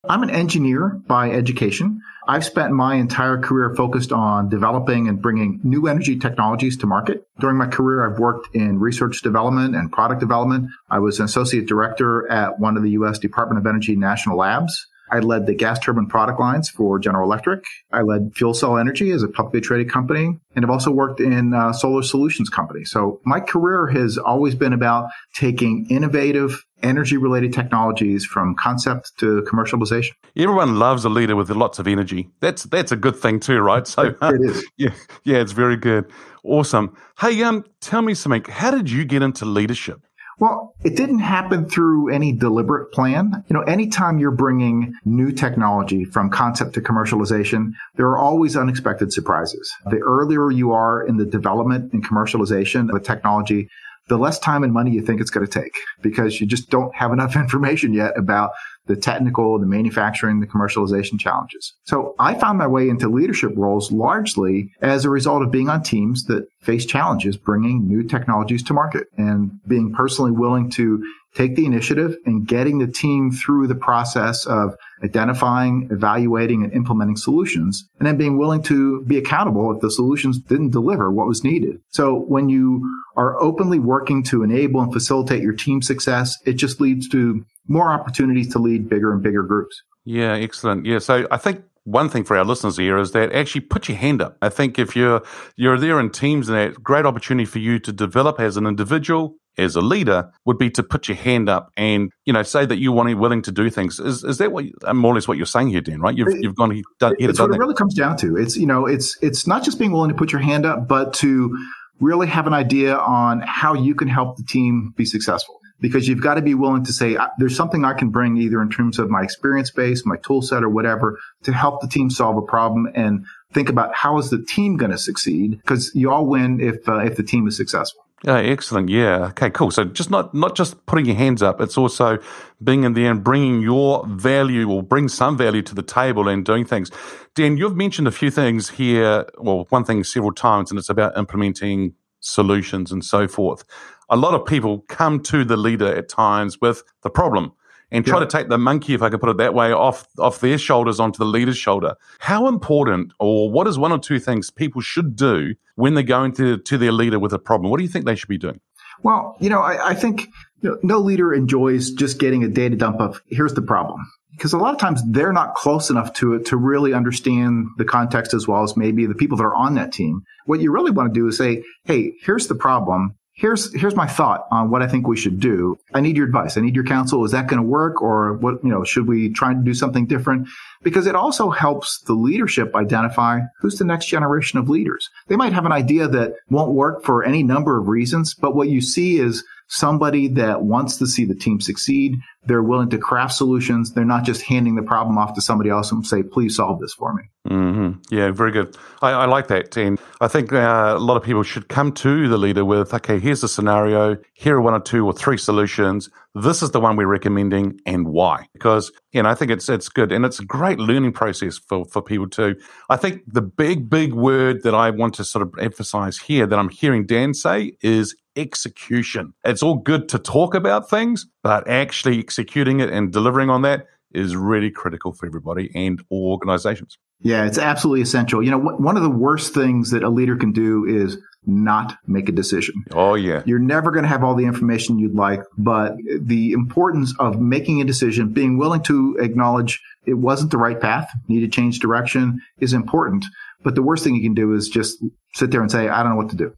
I'm 0.08 0.24
an 0.24 0.30
engineer 0.30 1.02
by 1.08 1.32
education. 1.32 2.02
I've 2.28 2.46
spent 2.46 2.74
my 2.74 2.96
entire 2.96 3.40
career 3.40 3.74
focused 3.76 4.12
on 4.12 4.50
developing 4.50 5.08
and 5.08 5.22
bringing 5.22 5.60
new 5.64 5.88
energy 5.88 6.18
technologies 6.18 6.78
to 6.78 6.88
market. 6.88 7.28
During 7.40 7.58
my 7.58 7.68
career, 7.68 8.06
I've 8.06 8.20
worked 8.20 8.56
in 8.56 8.80
research 8.80 9.22
development 9.22 9.76
and 9.76 9.92
product 9.92 10.20
development. 10.20 10.70
I 10.90 11.00
was 11.00 11.20
an 11.20 11.26
associate 11.26 11.68
director 11.68 12.30
at 12.32 12.60
one 12.60 12.78
of 12.78 12.84
the 12.84 12.92
U.S. 12.92 13.20
Department 13.20 13.60
of 13.60 13.68
Energy 13.68 13.96
national 13.96 14.38
labs. 14.38 14.88
I 15.12 15.20
led 15.20 15.46
the 15.46 15.54
gas 15.54 15.80
turbine 15.80 16.08
product 16.08 16.40
lines 16.40 16.70
for 16.70 17.00
General 17.00 17.26
Electric. 17.26 17.64
I 17.92 18.02
led 18.02 18.34
FuelCell 18.34 18.80
Energy 18.80 19.12
as 19.12 19.24
a 19.24 19.28
publicly 19.28 19.62
traded 19.62 19.92
company, 19.92 20.38
and 20.56 20.66
I've 20.66 20.72
also 20.72 20.92
worked 20.92 21.20
in 21.20 21.54
a 21.54 21.74
solar 21.74 22.04
solutions 22.04 22.50
company. 22.50 22.86
So 22.86 23.20
my 23.26 23.40
career 23.40 23.88
has 23.88 24.18
always 24.18 24.56
been 24.56 24.74
about 24.74 25.10
taking 25.36 25.88
innovative 25.90 26.64
energy 26.84 27.18
related 27.18 27.54
technologies 27.54 28.26
from 28.26 28.56
concept 28.56 29.12
to 29.18 29.42
commercialization. 29.52 30.12
Everyone 30.36 30.78
loves 30.78 31.06
a 31.06 31.10
leader 31.10 31.36
with 31.36 31.50
lots 31.50 31.80
of 31.80 31.88
energy. 31.88 32.30
That's 32.42 32.64
that's 32.64 32.92
a 32.92 32.96
good 32.96 33.16
thing 33.16 33.40
too, 33.40 33.60
right? 33.60 33.88
So 33.88 34.16
uh, 34.22 34.34
it 34.34 34.42
is. 34.42 34.66
Yeah, 34.78 34.94
yeah, 35.24 35.38
it's 35.38 35.54
very 35.54 35.78
good. 35.78 36.12
Awesome. 36.44 36.96
Hey, 37.20 37.42
um, 37.44 37.64
tell 37.80 38.02
me 38.02 38.14
something. 38.14 38.44
How 38.44 38.72
did 38.72 38.90
you 38.90 39.06
get 39.06 39.22
into 39.22 39.46
leadership? 39.46 40.02
Well, 40.39 40.74
it 40.84 40.98
didn't 40.98 41.20
happen 41.20 41.70
through 41.70 42.10
any 42.10 42.34
deliberate 42.34 42.92
plan. 42.92 43.44
You 43.48 43.54
know, 43.54 43.62
anytime 43.62 44.20
you're 44.20 44.32
bringing 44.32 44.94
new 45.06 45.32
technology 45.32 46.04
from 46.04 46.30
concept 46.30 46.74
to 46.74 46.82
commercialization, 46.82 47.72
there 47.96 48.08
are 48.08 48.18
always 48.18 48.58
unexpected 48.58 49.13
surprises. 49.13 49.74
The 49.89 50.00
earlier 50.00 50.51
you 50.51 50.72
are 50.72 51.06
in 51.06 51.18
the 51.18 51.25
development 51.25 51.94
and 51.94 52.06
commercialization 52.06 52.89
of 52.89 52.96
a 52.96 53.00
technology, 53.00 53.70
the 54.08 54.18
less 54.18 54.38
time 54.38 54.63
and 54.63 54.74
money 54.74 54.92
you 54.92 55.01
think 55.01 55.22
it's 55.22 55.32
going 55.32 55.46
to 55.46 55.51
take 55.51 55.74
because 56.01 56.39
you 56.39 56.46
just 56.46 56.70
don't 56.70 56.94
have 56.96 57.12
enough 57.12 57.36
information 57.36 57.94
yet 57.94 58.18
about 58.18 58.51
the 58.88 58.96
technical, 58.96 59.58
the 59.60 59.65
manufacturing, 59.65 60.39
the 60.39 60.48
commercialization 60.48 61.20
challenges. 61.20 61.74
So 61.86 62.15
I 62.20 62.36
found 62.36 62.58
my 62.58 62.68
way 62.68 62.89
into 62.89 63.10
leadership 63.10 63.51
roles 63.56 63.92
largely 63.92 64.72
as 64.82 65.06
a 65.06 65.10
result 65.10 65.42
of 65.42 65.51
being 65.51 65.70
on 65.70 65.84
teams 65.84 66.25
that 66.25 66.48
face 66.62 66.86
challenges 66.86 67.38
bringing 67.38 67.88
new 67.88 68.04
technologies 68.04 68.63
to 68.63 68.74
market 68.74 69.08
and 69.18 69.60
being 69.68 69.94
personally 69.94 70.32
willing 70.32 70.70
to 70.72 71.04
take 71.36 71.56
the 71.56 71.65
initiative 71.65 72.15
and 72.25 72.48
getting 72.48 72.80
the 72.80 72.88
team 72.88 73.30
through 73.30 73.68
the 73.68 73.75
process 73.75 74.46
of 74.46 74.75
identifying, 75.04 75.88
evaluating, 75.92 76.63
and 76.63 76.72
implementing 76.74 77.18
solutions, 77.18 77.88
and 78.00 78.08
then 78.08 78.18
being 78.18 78.38
willing 78.38 78.63
to 78.63 79.04
be 79.04 79.18
accountable 79.18 79.72
if 79.72 79.82
the 79.82 79.92
solutions 79.92 80.39
didn't 80.39 80.70
deliver 80.70 81.12
what 81.12 81.27
was 81.27 81.44
needed. 81.44 81.77
So 81.89 82.15
when 82.15 82.48
you 82.48 82.82
are 83.18 83.39
openly 83.42 83.80
working 83.80 84.24
to 84.24 84.44
enable 84.44 84.82
and 84.82 84.94
facilitate 84.94 85.44
your 85.44 85.54
team 85.54 85.82
success, 85.82 86.36
it 86.46 86.54
just 86.54 86.80
leads 86.80 87.10
to 87.10 87.46
more 87.67 87.91
opportunities 87.91 88.51
to 88.53 88.60
lead 88.60 88.89
bigger 88.89 89.13
and 89.13 89.22
bigger 89.22 89.43
groups. 89.43 89.81
Yeah, 90.05 90.34
excellent. 90.34 90.86
Yeah, 90.86 91.00
so 91.00 91.27
I 91.31 91.38
think 91.38 91.63
one 91.86 92.10
thing 92.10 92.24
for 92.24 92.36
our 92.38 92.43
listeners 92.43 92.77
here 92.77 92.98
is 92.98 93.12
that 93.12 93.31
actually 93.31 93.62
put 93.62 93.88
your 93.88 93.98
hand 93.98 94.22
up. 94.22 94.38
I 94.41 94.50
think 94.50 94.77
if 94.77 94.95
you're 94.95 95.22
you're 95.55 95.77
there 95.77 96.00
in 96.00 96.10
teams, 96.10 96.50
and 96.50 96.57
that 96.57 96.84
great 96.84 97.05
opportunity 97.05 97.45
for 97.45 97.60
you 97.60 97.79
to 97.79 97.91
develop 97.91 98.39
as 98.39 98.57
an 98.57 98.65
individual, 98.65 99.36
as 99.57 99.75
a 99.75 99.81
leader, 99.81 100.31
would 100.45 100.57
be 100.57 100.69
to 100.72 100.84
put 100.84 101.07
your 101.07 101.17
hand 101.17 101.48
up 101.48 101.72
and 101.77 102.12
you 102.25 102.34
know 102.34 102.43
say 102.43 102.65
that 102.65 102.77
you're 102.77 102.91
wanting, 102.91 103.19
willing 103.19 103.41
to 103.43 103.51
do 103.51 103.69
things. 103.69 104.00
Is 104.00 104.24
is 104.24 104.39
that 104.39 104.51
what 104.51 104.65
uh, 104.84 104.93
more 104.93 105.12
or 105.12 105.15
less 105.15 105.27
what 105.27 105.38
you're 105.38 105.45
saying 105.45 105.69
here, 105.69 105.81
Dan? 105.81 106.01
Right? 106.01 106.17
You've 106.17 106.36
you've 106.39 106.55
gone 106.55 106.81
done. 107.00 107.13
It's 107.19 107.38
done 107.38 107.50
what 107.50 107.55
it 107.55 107.60
really 107.60 107.75
comes 107.75 107.93
down 107.93 108.17
to. 108.17 108.36
It's 108.36 108.57
you 108.57 108.67
know 108.67 108.86
it's 108.86 109.17
it's 109.22 109.48
not 109.48 109.63
just 109.63 109.79
being 109.79 109.91
willing 109.91 110.10
to 110.10 110.15
put 110.15 110.31
your 110.31 110.41
hand 110.41 110.65
up, 110.65 110.88
but 110.88 111.13
to 111.15 111.55
really 112.00 112.27
have 112.27 112.45
an 112.45 112.53
idea 112.53 112.98
on 112.98 113.41
how 113.41 113.74
you 113.74 113.95
can 113.95 114.07
help 114.07 114.38
the 114.38 114.43
team 114.43 114.93
be 114.98 115.05
successful 115.05 115.60
because 115.79 116.08
you've 116.08 116.22
got 116.22 116.36
to 116.36 116.41
be 116.41 116.55
willing 116.55 116.84
to 116.86 116.94
say 116.94 117.17
there's 117.38 117.55
something 117.55 117.84
I 117.84 117.94
can 117.94 118.10
bring 118.10 118.38
either 118.38 118.62
in 118.62 118.70
terms 118.70 119.00
of 119.00 119.10
my 119.10 119.24
experience 119.24 119.72
base, 119.72 120.05
my 120.05 120.17
tool 120.17 120.41
set 120.41 120.63
or 120.63 120.70
whatever 120.70 121.20
to 121.44 121.53
help 121.53 121.82
the 121.82 121.88
team 121.88 122.10
solve 122.10 122.38
a 122.38 122.41
problem 122.41 122.88
and 122.96 123.25
think 123.53 123.70
about 123.70 123.94
how 123.94 124.17
is 124.17 124.29
the 124.29 124.44
team 124.44 124.77
going 124.77 124.91
to 124.91 124.98
succeed 124.98 125.58
because 125.58 125.94
you 125.94 126.12
all 126.12 126.25
win 126.25 126.60
if 126.60 126.88
uh, 126.88 127.00
if 127.00 127.17
the 127.17 127.24
team 127.24 127.48
is 127.48 127.58
successful. 127.58 128.01
Yeah, 128.24 128.38
excellent. 128.38 128.89
Yeah. 128.89 129.27
Okay, 129.27 129.50
cool. 129.51 129.70
So 129.72 129.84
just 129.84 130.10
not 130.10 130.34
not 130.34 130.55
just 130.55 130.86
putting 130.86 131.05
your 131.05 131.15
hands 131.15 131.44
up, 131.44 131.60
it's 131.62 131.77
also 131.77 132.17
being 132.63 132.84
in 132.84 132.94
there 132.94 133.12
and 133.12 133.24
bringing 133.24 133.62
your 133.62 134.05
value 134.08 134.70
or 134.70 134.82
bring 134.82 135.10
some 135.10 135.38
value 135.38 135.62
to 135.62 135.75
the 135.75 135.84
table 135.84 136.27
and 136.27 136.46
doing 136.46 136.65
things. 136.65 136.89
Dan, 137.36 137.58
you've 137.58 137.75
mentioned 137.75 138.08
a 138.08 138.12
few 138.12 138.32
things 138.32 138.70
here, 138.70 139.25
well, 139.38 139.67
one 139.70 139.84
thing 139.84 140.03
several 140.03 140.32
times, 140.32 140.72
and 140.72 140.79
it's 140.79 140.89
about 140.89 141.17
implementing 141.17 141.94
solutions 142.22 142.91
and 142.91 143.05
so 143.05 143.27
forth 143.27 143.63
a 144.10 144.18
lot 144.18 144.34
of 144.34 144.46
people 144.46 144.86
come 144.88 145.22
to 145.24 145.44
the 145.44 145.58
leader 145.58 145.88
at 145.88 146.10
times 146.10 146.60
with 146.62 146.84
the 147.04 147.10
problem 147.10 147.54
and 147.92 148.06
try 148.06 148.18
yeah. 148.18 148.26
to 148.26 148.30
take 148.30 148.50
the 148.50 148.58
monkey, 148.58 148.94
if 148.94 149.02
I 149.02 149.10
could 149.10 149.20
put 149.20 149.30
it 149.30 149.38
that 149.38 149.54
way, 149.54 149.72
off 149.72 150.08
off 150.20 150.40
their 150.40 150.58
shoulders 150.58 151.00
onto 151.00 151.18
the 151.18 151.26
leader's 151.26 151.58
shoulder. 151.58 151.96
How 152.20 152.48
important, 152.48 153.14
or 153.20 153.52
what 153.52 153.68
is 153.68 153.78
one 153.78 153.92
or 153.92 154.00
two 154.00 154.20
things 154.20 154.50
people 154.50 154.82
should 154.82 155.16
do 155.16 155.56
when 155.76 155.94
they're 155.94 156.04
going 156.04 156.34
to 156.34 156.58
to 156.58 156.78
their 156.78 156.92
leader 156.92 157.20
with 157.20 157.34
a 157.34 157.40
problem? 157.40 157.72
What 157.72 157.78
do 157.78 157.84
you 157.84 157.90
think 157.90 158.06
they 158.06 158.16
should 158.16 158.30
be 158.30 158.38
doing? 158.38 158.60
Well, 159.04 159.36
you 159.40 159.50
know, 159.50 159.62
I, 159.62 159.90
I 159.90 159.94
think 159.94 160.28
you 160.62 160.70
know, 160.72 160.78
no 160.84 161.00
leader 161.00 161.34
enjoys 161.34 161.92
just 161.92 162.20
getting 162.20 162.44
a 162.44 162.48
data 162.48 162.76
dump 162.76 163.00
of 163.00 163.22
here's 163.28 163.54
the 163.54 163.62
problem. 163.62 164.00
Because 164.32 164.52
a 164.52 164.58
lot 164.58 164.74
of 164.74 164.80
times 164.82 165.02
they're 165.12 165.32
not 165.32 165.56
close 165.56 165.90
enough 165.90 166.12
to 166.16 166.34
it 166.34 166.48
to 166.48 166.58
really 166.58 166.94
understand 166.94 167.68
the 167.78 167.86
context 167.86 168.34
as 168.34 168.46
well 168.46 168.64
as 168.64 168.76
maybe 168.76 169.06
the 169.06 169.16
people 169.16 169.38
that 169.38 169.46
are 169.46 169.56
on 169.56 169.76
that 169.76 169.94
team. 169.94 170.24
What 170.46 170.60
you 170.60 170.74
really 170.74 170.92
want 170.92 171.14
to 171.14 171.18
do 171.18 171.26
is 171.28 171.38
say, 171.38 171.64
hey, 171.86 172.12
here's 172.22 172.48
the 172.48 172.56
problem 172.56 173.16
here's 173.36 173.74
here's 173.74 173.96
my 173.96 174.08
thought 174.08 174.48
on 174.50 174.72
what 174.72 174.82
I 174.82 174.88
think 174.88 175.08
we 175.08 175.18
should 175.18 175.39
do. 175.39 175.77
I 175.94 176.01
need 176.01 176.18
your 176.18 176.25
advice. 176.25 176.58
I 176.58 176.62
need 176.62 176.75
your 176.75 176.86
counsel. 176.86 177.24
Is 177.25 177.32
that 177.32 177.48
going 177.48 177.62
to 177.62 177.68
work, 177.68 178.01
or 178.01 178.34
what? 178.34 178.63
You 178.63 178.70
know, 178.72 178.84
should 178.84 179.08
we 179.08 179.30
try 179.30 179.54
to 179.54 179.60
do 179.60 179.74
something 179.74 180.08
different? 180.08 180.48
Because 180.82 181.06
it 181.06 181.15
also 181.15 181.50
helps 181.50 182.00
the 182.01 182.13
leadership 182.13 182.75
identify 182.75 183.42
who's 183.60 183.77
the 183.77 183.86
next 183.86 184.08
generation 184.08 184.58
of 184.58 184.70
leaders. 184.70 185.10
They 185.27 185.36
might 185.36 185.54
have 185.54 185.65
an 185.65 185.72
idea 185.72 186.08
that 186.08 186.36
won't 186.50 186.72
work 186.72 187.04
for 187.04 187.24
any 187.24 187.44
number 187.44 187.77
of 187.77 187.88
reasons, 187.88 188.34
but 188.34 188.56
what 188.56 188.70
you 188.70 188.82
see 188.82 189.20
is 189.20 189.44
somebody 189.67 190.27
that 190.27 190.63
wants 190.63 190.98
to 190.98 191.07
see 191.07 191.25
the 191.25 191.36
team 191.36 191.60
succeed. 191.60 192.19
They're 192.43 192.63
willing 192.63 192.89
to 192.91 192.98
craft 192.98 193.34
solutions. 193.34 193.93
They're 193.93 194.05
not 194.05 194.24
just 194.24 194.43
handing 194.43 194.75
the 194.75 194.84
problem 194.84 195.17
off 195.17 195.34
to 195.34 195.41
somebody 195.41 195.69
else 195.69 195.91
and 195.91 196.05
say, 196.05 196.22
please 196.22 196.55
solve 196.55 196.79
this 196.79 196.93
for 196.93 197.13
me. 197.13 197.24
Mm-hmm. 197.50 198.00
Yeah, 198.15 198.31
very 198.31 198.51
good. 198.51 198.77
I, 199.01 199.12
I, 199.12 199.25
like 199.25 199.48
that. 199.48 199.75
And 199.77 200.00
I 200.22 200.27
think 200.27 200.53
uh, 200.53 200.93
a 200.95 201.00
lot 201.00 201.17
of 201.17 201.24
people 201.24 201.43
should 201.43 201.69
come 201.69 201.91
to 201.93 202.27
the 202.27 202.38
leader 202.38 202.63
with, 202.65 202.93
okay, 202.93 203.19
here's 203.19 203.41
the 203.41 203.48
scenario. 203.48 204.17
Here 204.34 204.57
are 204.57 204.62
one 204.62 204.74
or 204.74 204.79
two 204.79 205.05
or 205.05 205.13
three 205.13 205.38
solutions. 205.38 206.10
This 206.36 206.62
is 206.62 206.72
the 206.72 206.79
one 206.79 206.95
we're 206.95 207.07
recommending 207.07 207.79
and 207.86 208.07
why. 208.07 208.48
Because, 208.53 208.91
you 209.12 209.24
know, 209.24 209.29
I 209.29 209.36
think 209.36 209.51
it's, 209.51 209.69
it's 209.69 209.89
good. 209.89 210.12
And 210.12 210.25
it's 210.25 210.39
a 210.39 210.45
great 210.45 210.79
learning 210.79 211.13
process 211.13 211.57
for, 211.57 211.86
for 211.86 212.01
people 212.01 212.29
too. 212.29 212.55
I 212.89 212.98
think 212.98 213.22
the 213.27 213.41
big, 213.41 213.89
big 213.89 214.13
word 214.13 214.63
that 214.63 214.75
I 214.75 214.89
want 214.91 215.15
to 215.15 215.24
sort 215.24 215.41
of 215.41 215.53
emphasize 215.60 216.17
here 216.17 216.45
that 216.45 216.60
I'm 216.60 216.69
hearing 216.69 217.05
Dan 217.05 217.34
say 217.34 217.77
is 217.81 218.15
execution. 218.36 219.34
It's 219.44 219.63
all 219.63 219.75
good 219.75 220.10
to 220.10 220.20
talk 220.20 220.56
about 220.56 220.89
things, 220.89 221.27
but 221.44 221.68
actually 221.68 222.20
executing 222.20 222.80
it 222.80 222.89
and 222.89 223.12
delivering 223.12 223.50
on 223.50 223.62
that 223.63 223.88
is 224.12 224.36
really 224.36 224.72
critical 224.72 225.12
for 225.12 225.25
everybody 225.25 225.70
and 225.75 226.04
all 226.10 226.32
organizations. 226.32 226.98
Yeah, 227.22 227.46
it's 227.46 227.58
absolutely 227.58 228.01
essential. 228.01 228.44
You 228.44 228.51
know, 228.51 228.60
one 228.60 228.98
of 228.98 229.04
the 229.04 229.10
worst 229.10 229.54
things 229.54 229.92
that 229.92 230.04
a 230.04 230.10
leader 230.10 230.36
can 230.36 230.51
do 230.51 230.86
is 230.86 231.18
not 231.46 231.98
make 232.08 232.27
a 232.27 232.32
decision. 232.32 232.75
Oh, 232.92 233.15
yeah. 233.15 233.42
You're 233.46 233.60
never 233.60 233.92
going 233.92 234.04
to 234.04 234.10
have 234.10 234.24
all 234.24 234.36
the 234.36 234.46
information 234.46 235.00
you'd 235.00 235.15
like, 235.15 235.42
but 235.58 235.96
the 236.20 236.51
importance 236.51 237.13
of 237.20 237.39
making 237.39 237.82
a 237.82 237.86
decision, 237.86 238.30
being 238.30 238.58
willing 238.58 238.84
to 238.84 239.18
acknowledge 239.20 239.82
it 240.06 240.15
wasn't 240.15 240.51
the 240.51 240.58
right 240.58 240.80
path, 240.80 241.10
need 241.27 241.42
to 241.42 241.48
change 241.48 241.80
direction 241.80 242.42
is 242.60 242.74
important. 242.74 243.25
But 243.65 243.74
the 243.74 243.81
worst 243.81 244.03
thing 244.03 244.13
you 244.13 244.22
can 244.22 244.36
do 244.36 244.53
is 244.53 244.69
just 244.69 245.03
sit 245.34 245.50
there 245.50 245.60
and 245.60 245.72
say, 245.72 245.89
I 245.89 246.03
don't 246.03 246.12
know 246.12 246.17
what 246.17 246.29
to 246.29 246.36
do. 246.36 246.53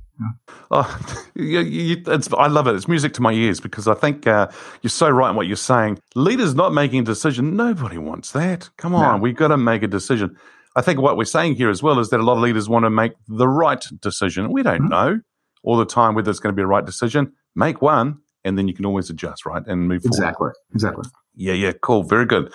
Oh, 0.71 1.25
you, 1.35 1.61
you, 1.61 2.03
I 2.37 2.47
love 2.47 2.67
it. 2.67 2.75
It's 2.75 2.89
music 2.89 3.13
to 3.13 3.21
my 3.21 3.31
ears 3.31 3.61
because 3.61 3.87
I 3.87 3.93
think 3.93 4.27
uh, 4.27 4.49
you're 4.81 4.89
so 4.89 5.09
right 5.09 5.29
in 5.29 5.37
what 5.37 5.47
you're 5.47 5.55
saying. 5.55 5.99
Leaders 6.15 6.53
not 6.53 6.73
making 6.73 6.99
a 6.99 7.03
decision, 7.03 7.55
nobody 7.55 7.97
wants 7.97 8.31
that. 8.33 8.69
Come 8.77 8.93
on, 8.93 9.17
no. 9.17 9.21
we've 9.23 9.37
got 9.37 9.47
to 9.47 9.57
make 9.57 9.83
a 9.83 9.87
decision. 9.87 10.35
I 10.75 10.81
think 10.81 10.99
what 10.99 11.15
we're 11.15 11.23
saying 11.23 11.55
here 11.55 11.69
as 11.69 11.81
well 11.81 11.97
is 11.99 12.09
that 12.09 12.19
a 12.19 12.23
lot 12.23 12.33
of 12.33 12.39
leaders 12.39 12.67
want 12.67 12.83
to 12.83 12.89
make 12.89 13.13
the 13.29 13.47
right 13.47 13.83
decision. 14.01 14.51
We 14.51 14.61
don't 14.61 14.81
mm-hmm. 14.81 14.89
know 14.89 15.19
all 15.63 15.77
the 15.77 15.85
time 15.85 16.13
whether 16.13 16.29
it's 16.29 16.39
going 16.39 16.53
to 16.53 16.57
be 16.57 16.63
a 16.63 16.67
right 16.67 16.85
decision. 16.85 17.31
Make 17.55 17.81
one, 17.81 18.19
and 18.43 18.57
then 18.57 18.67
you 18.67 18.73
can 18.73 18.85
always 18.85 19.09
adjust, 19.09 19.45
right, 19.45 19.65
and 19.65 19.87
move 19.87 20.03
exactly. 20.03 20.35
forward. 20.37 20.55
Exactly. 20.73 21.01
Exactly. 21.01 21.21
Yeah, 21.35 21.53
yeah, 21.53 21.71
cool. 21.81 22.03
Very 22.03 22.25
good. 22.25 22.51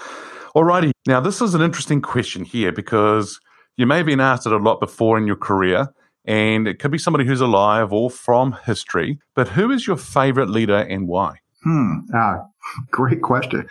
All 0.54 0.64
righty. 0.64 0.92
Now, 1.06 1.21
this 1.21 1.40
is 1.40 1.54
an 1.54 1.62
interesting 1.62 2.02
question 2.02 2.44
here 2.44 2.71
because 2.71 3.40
you 3.76 3.87
may 3.87 3.99
have 3.99 4.07
been 4.07 4.21
asked 4.21 4.47
it 4.47 4.52
a 4.52 4.57
lot 4.57 4.81
before 4.81 5.19
in 5.19 5.26
your 5.26 5.37
career 5.37 5.88
and 6.25 6.69
it 6.69 6.79
could 6.79 6.91
be 6.91 6.99
somebody 6.99 7.25
who's 7.25 7.41
alive 7.41 7.93
or 7.93 8.11
from 8.11 8.57
history. 8.64 9.19
But 9.35 9.49
who 9.49 9.71
is 9.71 9.87
your 9.87 9.97
favorite 9.97 10.49
leader 10.49 10.76
and 10.76 11.09
why? 11.09 11.37
Hmm. 11.64 11.99
Ah, 12.14 12.45
great 12.91 13.23
question. 13.23 13.67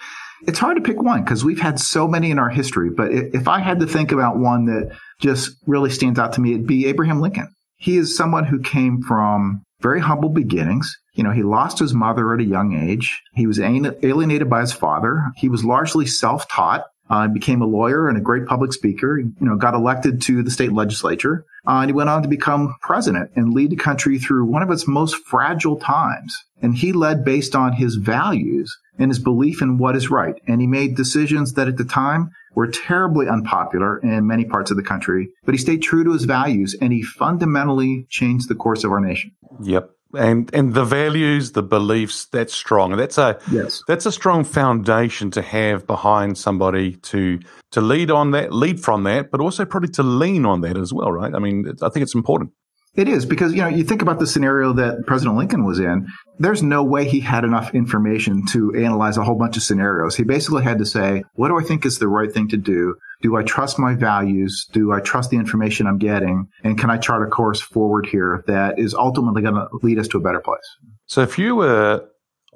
It's 0.48 0.60
hard 0.60 0.76
to 0.76 0.82
pick 0.82 1.02
one 1.02 1.24
because 1.24 1.46
we've 1.46 1.60
had 1.60 1.80
so 1.80 2.08
many 2.08 2.32
in 2.32 2.40
our 2.40 2.50
history. 2.50 2.90
But 2.90 3.12
if 3.12 3.48
I 3.48 3.60
had 3.60 3.80
to 3.80 3.88
think 3.88 4.12
about 4.12 4.38
one 4.38 4.66
that 4.66 4.98
just 5.20 5.52
really 5.68 5.92
stands 5.92 6.18
out 6.18 6.34
to 6.34 6.42
me, 6.42 6.54
it'd 6.54 6.68
be 6.68 6.88
Abraham 6.88 7.22
Lincoln. 7.22 7.48
He 7.78 7.98
is 7.98 8.16
someone 8.16 8.46
who 8.46 8.60
came 8.60 9.02
from 9.02 9.64
very 9.82 10.00
humble 10.00 10.30
beginnings. 10.30 10.96
You 11.14 11.24
know, 11.24 11.32
he 11.32 11.44
lost 11.44 11.80
his 11.80 11.94
mother 11.94 12.34
at 12.34 12.40
a 12.40 12.46
young 12.46 12.74
age. 12.74 13.22
He 13.34 13.48
was 13.48 13.60
alienated 13.60 14.50
by 14.50 14.62
his 14.62 14.74
father. 14.74 15.32
He 15.36 15.50
was 15.50 15.66
largely 15.66 16.06
self-taught. 16.06 16.86
Uh, 17.12 17.28
became 17.28 17.62
a 17.62 17.66
lawyer 17.66 18.08
and 18.08 18.18
a 18.18 18.22
great 18.22 18.46
public 18.46 18.72
speaker. 18.72 19.20
You 19.20 19.34
know, 19.42 19.58
got 19.58 19.74
elected 19.74 20.22
to 20.24 20.42
the 20.44 20.50
state 20.50 20.72
legislature, 20.72 21.46
uh, 21.68 21.80
and 21.82 21.90
he 21.90 21.94
went 21.94 22.10
on 22.10 22.24
to 22.24 22.30
become 22.30 22.76
president 22.80 23.32
and 23.36 23.54
lead 23.54 23.70
the 23.70 23.76
country 23.76 24.18
through 24.18 24.46
one 24.46 24.64
of 24.64 24.72
its 24.72 24.88
most 24.88 25.18
fragile 25.26 25.78
times. 25.78 26.34
And 26.62 26.74
he 26.74 26.94
led 26.94 27.26
based 27.26 27.54
on 27.54 27.74
his 27.74 27.96
values 27.96 28.78
and 28.98 29.12
his 29.12 29.20
belief 29.20 29.62
in 29.62 29.78
what 29.78 29.98
is 29.98 30.10
right. 30.10 30.36
And 30.48 30.62
he 30.62 30.68
made 30.68 30.96
decisions 30.96 31.54
that 31.54 31.68
at 31.68 31.76
the 31.76 31.84
time 31.84 32.32
were 32.56 32.68
terribly 32.68 33.28
unpopular 33.28 33.98
in 33.98 34.26
many 34.26 34.46
parts 34.46 34.72
of 34.72 34.78
the 34.78 34.84
country, 34.84 35.30
but 35.44 35.54
he 35.54 35.58
stayed 35.58 35.82
true 35.82 36.06
to 36.06 36.14
his 36.14 36.24
values 36.24 36.78
and 36.80 36.94
he 36.94 37.02
fundamentally 37.04 38.06
changed 38.10 38.48
the 38.48 38.56
course 38.56 38.86
of 38.86 38.92
our 38.92 39.02
nation. 39.02 39.32
Yep 39.62 39.92
and 40.14 40.54
and 40.54 40.74
the 40.74 40.86
values, 40.86 41.52
the 41.54 41.64
beliefs, 41.64 42.26
that's 42.26 42.54
strong. 42.54 42.96
That's 42.98 43.18
a 43.18 43.40
yes. 43.52 43.84
that's 43.88 44.06
a 44.06 44.12
strong 44.12 44.44
foundation 44.44 45.32
to 45.32 45.42
have 45.42 45.88
behind 45.88 46.38
somebody 46.38 46.96
to 46.98 47.40
to 47.72 47.82
lead 47.82 48.12
on 48.12 48.32
that, 48.32 48.54
lead 48.54 48.80
from 48.80 49.04
that, 49.04 49.32
but 49.32 49.42
also 49.42 49.66
probably 49.66 49.90
to 49.90 50.04
lean 50.04 50.46
on 50.46 50.62
that 50.62 50.78
as 50.78 50.94
well, 50.94 51.12
right? 51.12 51.34
I 51.34 51.40
mean, 51.40 51.66
I 51.82 51.90
think 51.90 52.04
it's 52.04 52.16
important. 52.16 52.52
It 52.94 53.08
is 53.08 53.26
because, 53.26 53.54
you 53.54 53.62
know, 53.62 53.70
you 53.70 53.86
think 53.86 54.02
about 54.02 54.20
the 54.20 54.28
scenario 54.28 54.74
that 54.74 55.06
President 55.06 55.38
Lincoln 55.38 55.64
was 55.64 55.80
in. 55.80 56.08
There's 56.40 56.62
no 56.62 56.84
way 56.84 57.08
he 57.08 57.22
had 57.22 57.46
enough 57.46 57.74
information 57.74 58.46
to 58.48 58.74
analyze 58.76 59.16
a 59.16 59.24
whole 59.24 59.36
bunch 59.36 59.56
of 59.56 59.64
scenarios. 59.64 60.16
He 60.16 60.24
basically 60.24 60.64
had 60.64 60.78
to 60.80 60.86
say, 60.86 61.24
what 61.36 61.48
do 61.48 61.58
I 61.58 61.64
think 61.64 61.86
is 61.86 62.00
the 62.00 62.10
right 62.10 62.32
thing 62.32 62.50
to 62.50 62.58
do? 62.58 62.96
Do 63.22 63.38
I 63.38 63.44
trust 63.44 63.80
my 63.80 63.96
values? 63.96 64.68
Do 64.74 64.92
I 64.92 65.00
trust 65.00 65.30
the 65.30 65.38
information 65.38 65.88
I'm 65.88 66.00
getting? 66.00 66.48
And 66.64 66.78
can 66.78 66.90
I 66.90 66.98
chart 66.98 67.26
a 67.26 67.30
course 67.30 67.62
forward 67.62 68.08
here 68.08 68.44
that 68.48 68.78
is 68.78 68.94
ultimately 68.94 69.42
going 69.42 69.56
to 69.56 69.68
lead 69.84 69.98
us 69.98 70.10
to 70.10 70.18
a 70.18 70.22
better 70.22 70.42
place? 70.42 70.60
So 71.06 71.22
if 71.22 71.38
you 71.38 71.56
were 71.56 72.06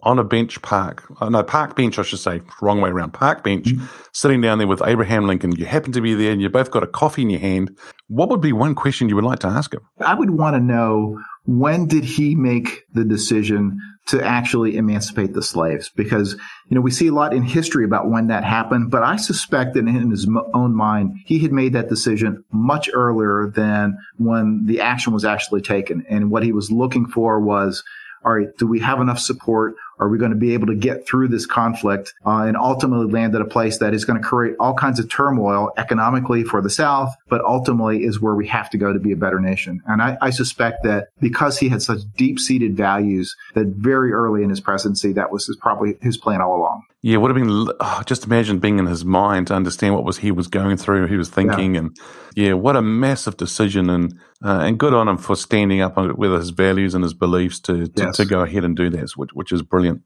on 0.05 0.19
a 0.19 0.23
bench 0.23 0.61
park, 0.61 1.03
uh, 1.19 1.29
no, 1.29 1.41
park 1.43 1.75
bench, 1.75 1.97
I 1.97 2.03
should 2.03 2.19
say, 2.19 2.41
wrong 2.61 2.79
way 2.79 2.91
around, 2.91 3.11
park 3.11 3.43
bench, 3.43 3.65
mm-hmm. 3.65 3.85
sitting 4.13 4.39
down 4.39 4.59
there 4.59 4.67
with 4.67 4.81
Abraham 4.85 5.25
Lincoln, 5.25 5.51
you 5.55 5.65
happen 5.65 5.91
to 5.93 6.01
be 6.01 6.13
there 6.13 6.31
and 6.31 6.41
you 6.41 6.49
both 6.49 6.69
got 6.69 6.83
a 6.83 6.87
coffee 6.87 7.23
in 7.23 7.31
your 7.31 7.39
hand, 7.39 7.75
what 8.07 8.29
would 8.29 8.41
be 8.41 8.53
one 8.53 8.75
question 8.75 9.09
you 9.09 9.15
would 9.15 9.25
like 9.25 9.39
to 9.39 9.47
ask 9.47 9.73
him? 9.73 9.81
I 9.99 10.13
would 10.13 10.29
want 10.29 10.55
to 10.55 10.59
know 10.59 11.19
when 11.45 11.87
did 11.87 12.03
he 12.03 12.35
make 12.35 12.83
the 12.93 13.03
decision 13.03 13.79
to 14.07 14.23
actually 14.23 14.77
emancipate 14.77 15.33
the 15.33 15.41
slaves? 15.41 15.89
Because, 15.89 16.33
you 16.67 16.75
know, 16.75 16.81
we 16.81 16.91
see 16.91 17.07
a 17.07 17.13
lot 17.13 17.33
in 17.33 17.41
history 17.41 17.83
about 17.83 18.09
when 18.09 18.27
that 18.27 18.43
happened, 18.43 18.91
but 18.91 19.01
I 19.01 19.15
suspect 19.15 19.73
that 19.73 19.87
in 19.87 20.11
his 20.11 20.27
own 20.53 20.75
mind, 20.75 21.17
he 21.25 21.39
had 21.39 21.51
made 21.51 21.73
that 21.73 21.89
decision 21.89 22.43
much 22.51 22.89
earlier 22.93 23.51
than 23.55 23.97
when 24.17 24.65
the 24.65 24.81
action 24.81 25.13
was 25.13 25.25
actually 25.25 25.61
taken. 25.61 26.05
And 26.09 26.29
what 26.29 26.43
he 26.43 26.51
was 26.51 26.71
looking 26.71 27.07
for 27.07 27.39
was, 27.39 27.83
all 28.23 28.33
right, 28.33 28.55
do 28.57 28.65
we 28.67 28.79
have 28.79 28.99
enough 28.99 29.19
support? 29.19 29.75
Are 29.99 30.09
we 30.09 30.17
going 30.17 30.31
to 30.31 30.37
be 30.37 30.53
able 30.53 30.67
to 30.67 30.75
get 30.75 31.07
through 31.07 31.29
this 31.29 31.45
conflict 31.45 32.13
uh, 32.25 32.43
and 32.43 32.57
ultimately 32.57 33.11
land 33.11 33.35
at 33.35 33.41
a 33.41 33.45
place 33.45 33.77
that 33.79 33.93
is 33.93 34.05
going 34.05 34.21
to 34.21 34.27
create 34.27 34.55
all 34.59 34.73
kinds 34.73 34.99
of 34.99 35.09
turmoil 35.09 35.71
economically 35.77 36.43
for 36.43 36.61
the 36.61 36.69
South, 36.69 37.13
but 37.29 37.41
ultimately 37.43 38.03
is 38.03 38.19
where 38.19 38.35
we 38.35 38.47
have 38.47 38.69
to 38.71 38.77
go 38.77 38.93
to 38.93 38.99
be 38.99 39.11
a 39.11 39.17
better 39.17 39.39
nation? 39.39 39.81
And 39.87 40.01
I, 40.01 40.17
I 40.21 40.29
suspect 40.29 40.83
that 40.83 41.09
because 41.19 41.59
he 41.59 41.69
had 41.69 41.81
such 41.81 41.99
deep 42.17 42.39
seated 42.39 42.75
values 42.75 43.35
that 43.53 43.67
very 43.67 44.11
early 44.11 44.43
in 44.43 44.49
his 44.49 44.59
presidency, 44.59 45.13
that 45.13 45.31
was 45.31 45.45
his, 45.45 45.57
probably 45.57 45.97
his 46.01 46.17
plan 46.17 46.41
all 46.41 46.57
along. 46.57 46.83
Yeah, 47.05 47.17
would 47.17 47.29
have 47.29 47.37
been 47.37 47.67
oh, 47.79 48.01
just 48.07 48.25
imagine 48.25 48.57
being 48.57 48.79
in 48.79 48.87
his 48.87 49.05
mind 49.05 49.45
to 49.47 49.53
understand 49.53 49.93
what 49.93 50.03
was 50.03 50.17
he 50.17 50.31
was 50.31 50.47
going 50.47 50.75
through, 50.75 51.05
he 51.05 51.17
was 51.17 51.29
thinking, 51.29 51.75
yeah. 51.75 51.81
and 51.81 51.97
yeah, 52.35 52.53
what 52.53 52.75
a 52.75 52.81
massive 52.81 53.37
decision, 53.37 53.91
and 53.91 54.19
uh, 54.43 54.61
and 54.61 54.79
good 54.79 54.91
on 54.91 55.07
him 55.07 55.19
for 55.19 55.35
standing 55.35 55.81
up 55.81 55.97
with 55.97 56.33
his 56.33 56.49
values 56.49 56.95
and 56.95 57.03
his 57.03 57.13
beliefs 57.13 57.59
to 57.59 57.85
to, 57.85 58.05
yes. 58.05 58.17
to 58.17 58.25
go 58.25 58.39
ahead 58.39 58.65
and 58.65 58.75
do 58.75 58.89
that, 58.89 59.11
which 59.15 59.29
which 59.33 59.51
is 59.51 59.61
brilliant. 59.61 60.01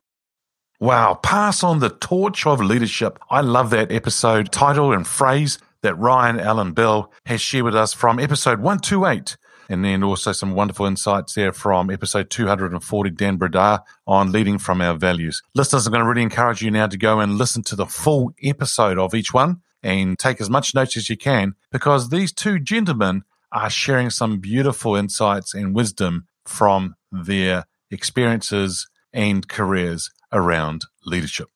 Wow, 0.82 1.14
pass 1.14 1.64
on 1.64 1.80
the 1.80 1.90
torch 1.90 2.46
of 2.46 2.60
leadership. 2.60 3.18
I 3.32 3.40
love 3.40 3.70
that 3.70 3.94
episode 3.94 4.52
title 4.52 4.92
and 4.92 5.08
phrase 5.08 5.58
that 5.84 5.98
Ryan 5.98 6.38
Allen 6.38 6.74
Bell 6.74 7.14
has 7.28 7.40
shared 7.40 7.64
with 7.64 7.78
us 7.78 7.94
from 7.94 8.20
episode 8.20 8.60
one 8.60 8.80
two 8.80 9.06
eight 9.06 9.38
and 9.70 9.86
then 9.86 10.04
also 10.04 10.32
some 10.32 10.56
wonderful 10.56 10.88
insights 10.88 11.36
there 11.36 11.54
from 11.54 11.90
episode 11.90 12.30
240, 12.30 13.12
Dan 13.12 13.38
Brdar 13.38 13.82
on 14.08 14.32
leading 14.32 14.58
from 14.58 14.82
our 14.82 14.96
values. 14.96 15.42
Listeners, 15.54 15.86
I'm 15.86 15.94
going 15.94 16.04
to 16.04 16.10
really 16.10 16.24
encourage 16.24 16.62
you 16.62 16.72
now 16.72 16.88
to 16.88 16.98
go 16.98 17.20
and 17.20 17.38
listen 17.38 17.62
to 17.64 17.76
the 17.76 17.86
full 17.86 18.34
episode 18.44 18.98
of 18.98 19.14
each 19.14 19.34
one 19.34 19.62
and 19.84 20.18
take 20.18 20.42
as 20.42 20.50
much 20.50 20.76
notes 20.76 20.98
as 20.98 21.10
you 21.10 21.16
can 21.16 21.54
because 21.72 22.10
these 22.10 22.34
two 22.34 22.60
gentlemen 22.60 23.24
are 23.52 23.70
sharing 23.70 24.10
some 24.10 24.40
beautiful 24.40 24.96
insights 24.96 25.54
and 25.54 25.76
wisdom 25.76 26.28
from 26.46 26.96
their 27.12 27.66
experiences 27.92 28.88
and 29.14 29.48
careers 29.48 30.12
around 30.32 30.86
leadership. 31.06 31.50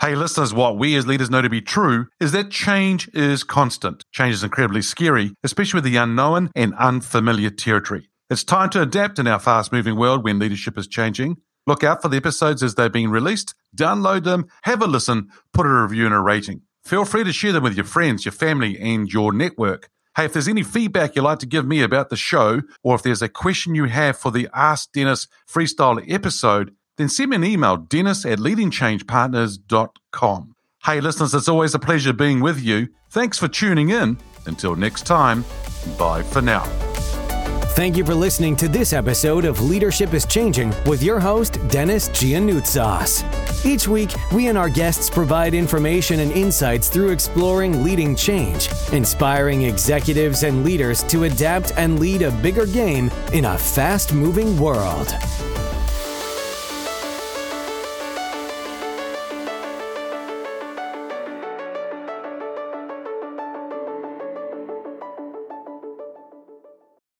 Hey, 0.00 0.16
listeners, 0.16 0.52
what 0.52 0.76
we 0.76 0.96
as 0.96 1.06
leaders 1.06 1.30
know 1.30 1.40
to 1.40 1.48
be 1.48 1.60
true 1.60 2.08
is 2.18 2.32
that 2.32 2.50
change 2.50 3.08
is 3.14 3.44
constant. 3.44 4.04
Change 4.12 4.34
is 4.34 4.42
incredibly 4.42 4.82
scary, 4.82 5.34
especially 5.44 5.78
with 5.78 5.84
the 5.84 5.96
unknown 5.96 6.50
and 6.56 6.74
unfamiliar 6.74 7.48
territory. 7.50 8.10
It's 8.28 8.42
time 8.42 8.70
to 8.70 8.82
adapt 8.82 9.20
in 9.20 9.28
our 9.28 9.38
fast 9.38 9.72
moving 9.72 9.96
world 9.96 10.24
when 10.24 10.40
leadership 10.40 10.76
is 10.76 10.88
changing. 10.88 11.36
Look 11.66 11.84
out 11.84 12.02
for 12.02 12.08
the 12.08 12.16
episodes 12.16 12.62
as 12.62 12.74
they're 12.74 12.90
being 12.90 13.08
released, 13.08 13.54
download 13.74 14.24
them, 14.24 14.46
have 14.64 14.82
a 14.82 14.86
listen, 14.86 15.28
put 15.52 15.64
a 15.64 15.82
review 15.82 16.06
and 16.06 16.14
a 16.14 16.18
rating. 16.20 16.62
Feel 16.84 17.04
free 17.04 17.24
to 17.24 17.32
share 17.32 17.52
them 17.52 17.62
with 17.62 17.76
your 17.76 17.86
friends, 17.86 18.24
your 18.24 18.32
family, 18.32 18.78
and 18.78 19.10
your 19.10 19.32
network. 19.32 19.88
Hey, 20.16 20.26
if 20.26 20.32
there's 20.32 20.48
any 20.48 20.64
feedback 20.64 21.14
you'd 21.14 21.22
like 21.22 21.38
to 21.38 21.46
give 21.46 21.66
me 21.66 21.82
about 21.82 22.10
the 22.10 22.16
show, 22.16 22.62
or 22.82 22.96
if 22.96 23.02
there's 23.02 23.22
a 23.22 23.28
question 23.28 23.74
you 23.74 23.84
have 23.84 24.18
for 24.18 24.32
the 24.32 24.48
Ask 24.52 24.92
Dennis 24.92 25.28
freestyle 25.48 26.04
episode, 26.12 26.74
then 26.96 27.08
send 27.08 27.30
me 27.30 27.36
an 27.36 27.44
email, 27.44 27.76
dennis 27.76 28.26
at 28.26 28.38
leadingchangepartners.com. 28.38 30.54
Hey, 30.84 31.00
listeners, 31.00 31.34
it's 31.34 31.48
always 31.48 31.74
a 31.74 31.78
pleasure 31.78 32.12
being 32.12 32.40
with 32.40 32.60
you. 32.60 32.88
Thanks 33.10 33.38
for 33.38 33.48
tuning 33.48 33.90
in. 33.90 34.18
Until 34.46 34.76
next 34.76 35.06
time, 35.06 35.44
bye 35.98 36.22
for 36.22 36.42
now. 36.42 36.64
Thank 37.74 37.96
you 37.96 38.04
for 38.04 38.14
listening 38.14 38.54
to 38.56 38.68
this 38.68 38.92
episode 38.92 39.44
of 39.44 39.60
Leadership 39.60 40.14
is 40.14 40.26
Changing 40.26 40.72
with 40.86 41.02
your 41.02 41.18
host, 41.18 41.58
Dennis 41.68 42.08
Giannoutsos. 42.10 43.24
Each 43.64 43.88
week, 43.88 44.14
we 44.32 44.46
and 44.46 44.56
our 44.56 44.68
guests 44.68 45.10
provide 45.10 45.54
information 45.54 46.20
and 46.20 46.30
insights 46.30 46.88
through 46.88 47.10
exploring 47.10 47.82
leading 47.82 48.14
change, 48.14 48.68
inspiring 48.92 49.62
executives 49.62 50.44
and 50.44 50.64
leaders 50.64 51.02
to 51.04 51.24
adapt 51.24 51.72
and 51.76 51.98
lead 51.98 52.22
a 52.22 52.30
bigger 52.30 52.66
game 52.66 53.10
in 53.32 53.46
a 53.46 53.58
fast 53.58 54.14
moving 54.14 54.56
world. 54.56 55.12